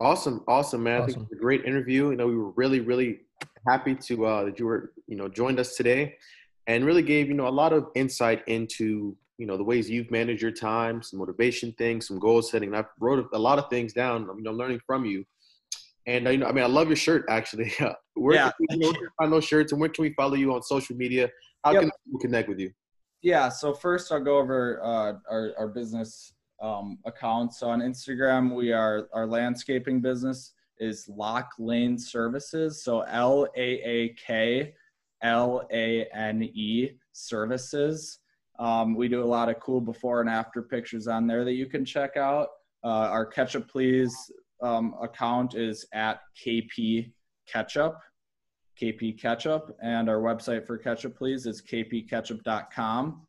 Awesome, 0.00 0.42
awesome, 0.48 0.82
man. 0.82 1.02
I 1.02 1.06
think 1.06 1.10
Awesome. 1.10 1.22
it 1.22 1.30
was 1.30 1.38
a 1.38 1.40
great 1.40 1.64
interview. 1.64 2.10
You 2.10 2.16
know, 2.16 2.26
we 2.26 2.36
were 2.36 2.50
really, 2.52 2.80
really 2.80 3.20
happy 3.66 3.94
to 3.94 4.26
uh, 4.26 4.44
that 4.44 4.58
you 4.58 4.66
were, 4.66 4.92
you 5.06 5.16
know, 5.16 5.28
joined 5.28 5.60
us 5.60 5.76
today, 5.76 6.16
and 6.66 6.84
really 6.84 7.02
gave 7.02 7.28
you 7.28 7.34
know 7.34 7.48
a 7.48 7.50
lot 7.50 7.72
of 7.72 7.88
insight 7.94 8.42
into 8.46 9.16
you 9.36 9.46
know 9.46 9.56
the 9.56 9.64
ways 9.64 9.90
you've 9.90 10.10
managed 10.10 10.40
your 10.40 10.52
time, 10.52 11.02
some 11.02 11.18
motivation 11.18 11.72
things, 11.72 12.08
some 12.08 12.18
goal 12.18 12.40
setting. 12.40 12.74
And 12.74 12.78
I 12.78 12.84
wrote 12.98 13.28
a 13.34 13.38
lot 13.38 13.58
of 13.58 13.68
things 13.68 13.92
down. 13.92 14.28
I'm 14.30 14.38
you 14.38 14.44
know, 14.44 14.52
learning 14.52 14.80
from 14.86 15.04
you, 15.04 15.24
and 16.08 16.26
uh, 16.26 16.30
you 16.30 16.38
know, 16.38 16.46
I 16.46 16.52
mean, 16.52 16.64
I 16.64 16.68
love 16.68 16.88
your 16.88 16.96
shirt 16.96 17.26
actually. 17.28 17.72
where 18.14 18.34
Yeah, 18.34 18.50
can 18.70 18.78
we, 18.78 18.86
where 18.86 18.92
can 18.94 19.02
we 19.02 19.08
find 19.18 19.32
those 19.32 19.44
shirts, 19.44 19.72
and 19.72 19.80
where 19.80 19.90
can 19.90 20.02
we 20.02 20.14
follow 20.14 20.34
you 20.34 20.52
on 20.54 20.62
social 20.62 20.96
media? 20.96 21.28
How 21.64 21.72
Yep. 21.72 21.82
can 21.82 21.90
we 22.12 22.20
connect 22.20 22.48
with 22.48 22.58
you? 22.58 22.72
Yeah, 23.20 23.48
so 23.48 23.74
first 23.74 24.10
I'll 24.10 24.24
go 24.24 24.38
over 24.38 24.80
uh, 24.82 25.14
our, 25.30 25.52
our 25.58 25.68
business 25.68 26.32
um, 26.62 26.98
accounts. 27.04 27.60
So 27.60 27.68
on 27.68 27.80
Instagram, 27.80 28.54
we 28.54 28.72
are 28.72 29.08
our 29.12 29.26
landscaping 29.26 30.00
business 30.00 30.54
is 30.80 31.08
Lock 31.08 31.50
Lane 31.58 31.98
Services. 31.98 32.82
So 32.82 33.00
L 33.02 33.46
A 33.56 33.60
A 33.60 34.08
K 34.14 34.72
L 35.22 35.66
A 35.72 36.06
N 36.14 36.42
E 36.42 36.90
Services. 37.12 38.20
Um, 38.58 38.94
we 38.96 39.08
do 39.08 39.22
a 39.22 39.26
lot 39.26 39.48
of 39.48 39.60
cool 39.60 39.80
before 39.80 40.20
and 40.20 40.30
after 40.30 40.62
pictures 40.62 41.06
on 41.06 41.26
there 41.26 41.44
that 41.44 41.52
you 41.52 41.66
can 41.66 41.84
check 41.84 42.16
out. 42.16 42.48
Uh, 42.84 43.10
our 43.10 43.26
Ketchup 43.26 43.68
Please 43.68 44.30
um, 44.62 44.94
account 45.00 45.54
is 45.54 45.86
at 45.92 46.20
KP 46.44 47.12
Ketchup. 47.46 47.98
KP 48.80 49.20
Ketchup, 49.20 49.76
and 49.82 50.08
our 50.08 50.20
website 50.20 50.66
for 50.66 50.78
Ketchup 50.78 51.16
Please 51.16 51.46
is 51.46 51.60
kpketchup.com. 51.62 53.26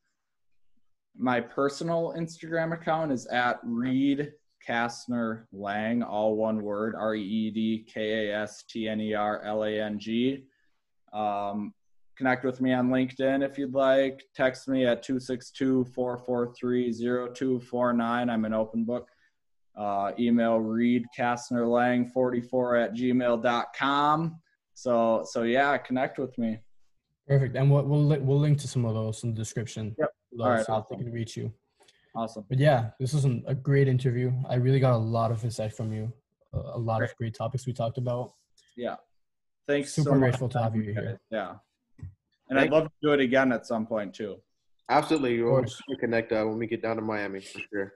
My 1.17 1.41
personal 1.41 2.13
Instagram 2.15 2.73
account 2.73 3.11
is 3.11 3.25
at 3.27 3.59
Reed 3.63 4.31
Kastner 4.67 5.45
Lang, 5.51 6.03
all 6.03 6.35
one 6.35 6.61
word, 6.61 6.93
R 6.95 7.15
E 7.15 7.23
E 7.23 7.51
D 7.51 7.85
K 7.91 8.29
A 8.29 8.41
S 8.41 8.63
T 8.69 8.87
N 8.87 9.01
E 9.01 9.13
R 9.13 9.41
L 9.43 9.63
A 9.63 9.81
N 9.81 9.97
G. 9.99 10.45
Um, 11.13 11.73
connect 12.15 12.43
with 12.43 12.61
me 12.61 12.73
on 12.73 12.89
LinkedIn 12.89 13.43
if 13.43 13.57
you'd 13.57 13.73
like. 13.73 14.23
Text 14.35 14.67
me 14.67 14.85
at 14.85 15.01
262 15.01 15.85
443 15.85 16.93
0249. 16.93 18.29
I'm 18.29 18.45
an 18.45 18.53
open 18.53 18.83
book. 18.83 19.09
Uh, 19.75 20.11
email 20.19 20.59
Reed 20.59 21.05
Kastner 21.17 21.69
Lang 21.69 22.05
44 22.07 22.75
at 22.75 22.93
gmail.com. 22.93 24.39
So 24.73 25.25
so 25.29 25.43
yeah, 25.43 25.77
connect 25.77 26.19
with 26.19 26.37
me. 26.37 26.59
Perfect. 27.27 27.55
And 27.55 27.69
we'll, 27.71 27.83
we'll, 27.83 28.05
li- 28.05 28.17
we'll 28.19 28.39
link 28.39 28.57
to 28.59 28.67
some 28.67 28.85
of 28.85 28.93
those 28.95 29.23
in 29.23 29.29
the 29.31 29.35
description. 29.35 29.95
Yep. 29.99 30.09
below 30.31 30.45
All 30.45 30.51
right, 30.51 30.65
So 30.65 30.71
that 30.71 30.77
awesome. 30.79 30.97
they 30.97 31.03
can 31.03 31.13
reach 31.13 31.37
you. 31.37 31.53
Awesome. 32.15 32.43
But 32.49 32.57
yeah, 32.57 32.89
this 32.99 33.13
was 33.13 33.23
an, 33.25 33.43
a 33.45 33.53
great 33.53 33.87
interview. 33.87 34.33
I 34.49 34.55
really 34.55 34.79
got 34.79 34.93
a 34.95 34.97
lot 34.97 35.31
of 35.31 35.43
insight 35.43 35.73
from 35.73 35.93
you. 35.93 36.11
A, 36.53 36.57
a 36.57 36.79
lot 36.79 36.99
Great. 36.99 37.11
of 37.11 37.17
great 37.17 37.35
topics 37.35 37.67
we 37.67 37.73
talked 37.73 37.99
about. 37.99 38.33
Yeah. 38.75 38.95
Thanks 39.67 39.93
Super 39.93 40.09
so 40.09 40.11
much. 40.15 40.19
grateful 40.21 40.49
to 40.49 40.59
have 40.63 40.75
you 40.75 40.81
guys. 40.91 40.95
here. 40.95 41.19
Yeah. 41.29 41.53
And 42.49 42.57
I'd 42.59 42.71
love 42.71 42.85
to 42.85 42.91
do 43.03 43.11
it 43.13 43.19
again 43.19 43.51
at 43.51 43.67
some 43.67 43.85
point 43.85 44.15
too. 44.15 44.37
Absolutely, 44.89 45.39
we'll 45.43 45.51
course. 45.57 45.79
connect 45.99 46.31
uh, 46.31 46.43
when 46.45 46.57
we 46.57 46.65
get 46.65 46.81
down 46.81 46.95
to 46.95 47.03
Miami 47.03 47.41
for 47.41 47.59
sure. 47.71 47.85
for 47.89 47.91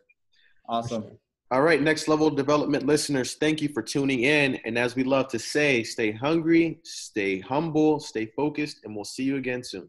Awesome. 0.69 1.01
sure. 1.01 1.11
All 1.53 1.61
right, 1.61 1.79
next 1.79 2.07
level 2.07 2.31
development 2.31 2.87
listeners, 2.87 3.35
thank 3.35 3.61
you 3.61 3.69
for 3.69 3.83
tuning 3.83 4.21
in. 4.21 4.55
And 4.65 4.75
as 4.75 4.95
we 4.95 5.03
love 5.03 5.27
to 5.27 5.37
say, 5.37 5.83
stay 5.83 6.11
hungry, 6.11 6.79
stay 6.81 7.41
humble, 7.41 7.99
stay 7.99 8.25
focused, 8.25 8.79
and 8.83 8.95
we'll 8.95 9.05
see 9.05 9.21
you 9.21 9.37
again 9.37 9.63
soon. 9.63 9.87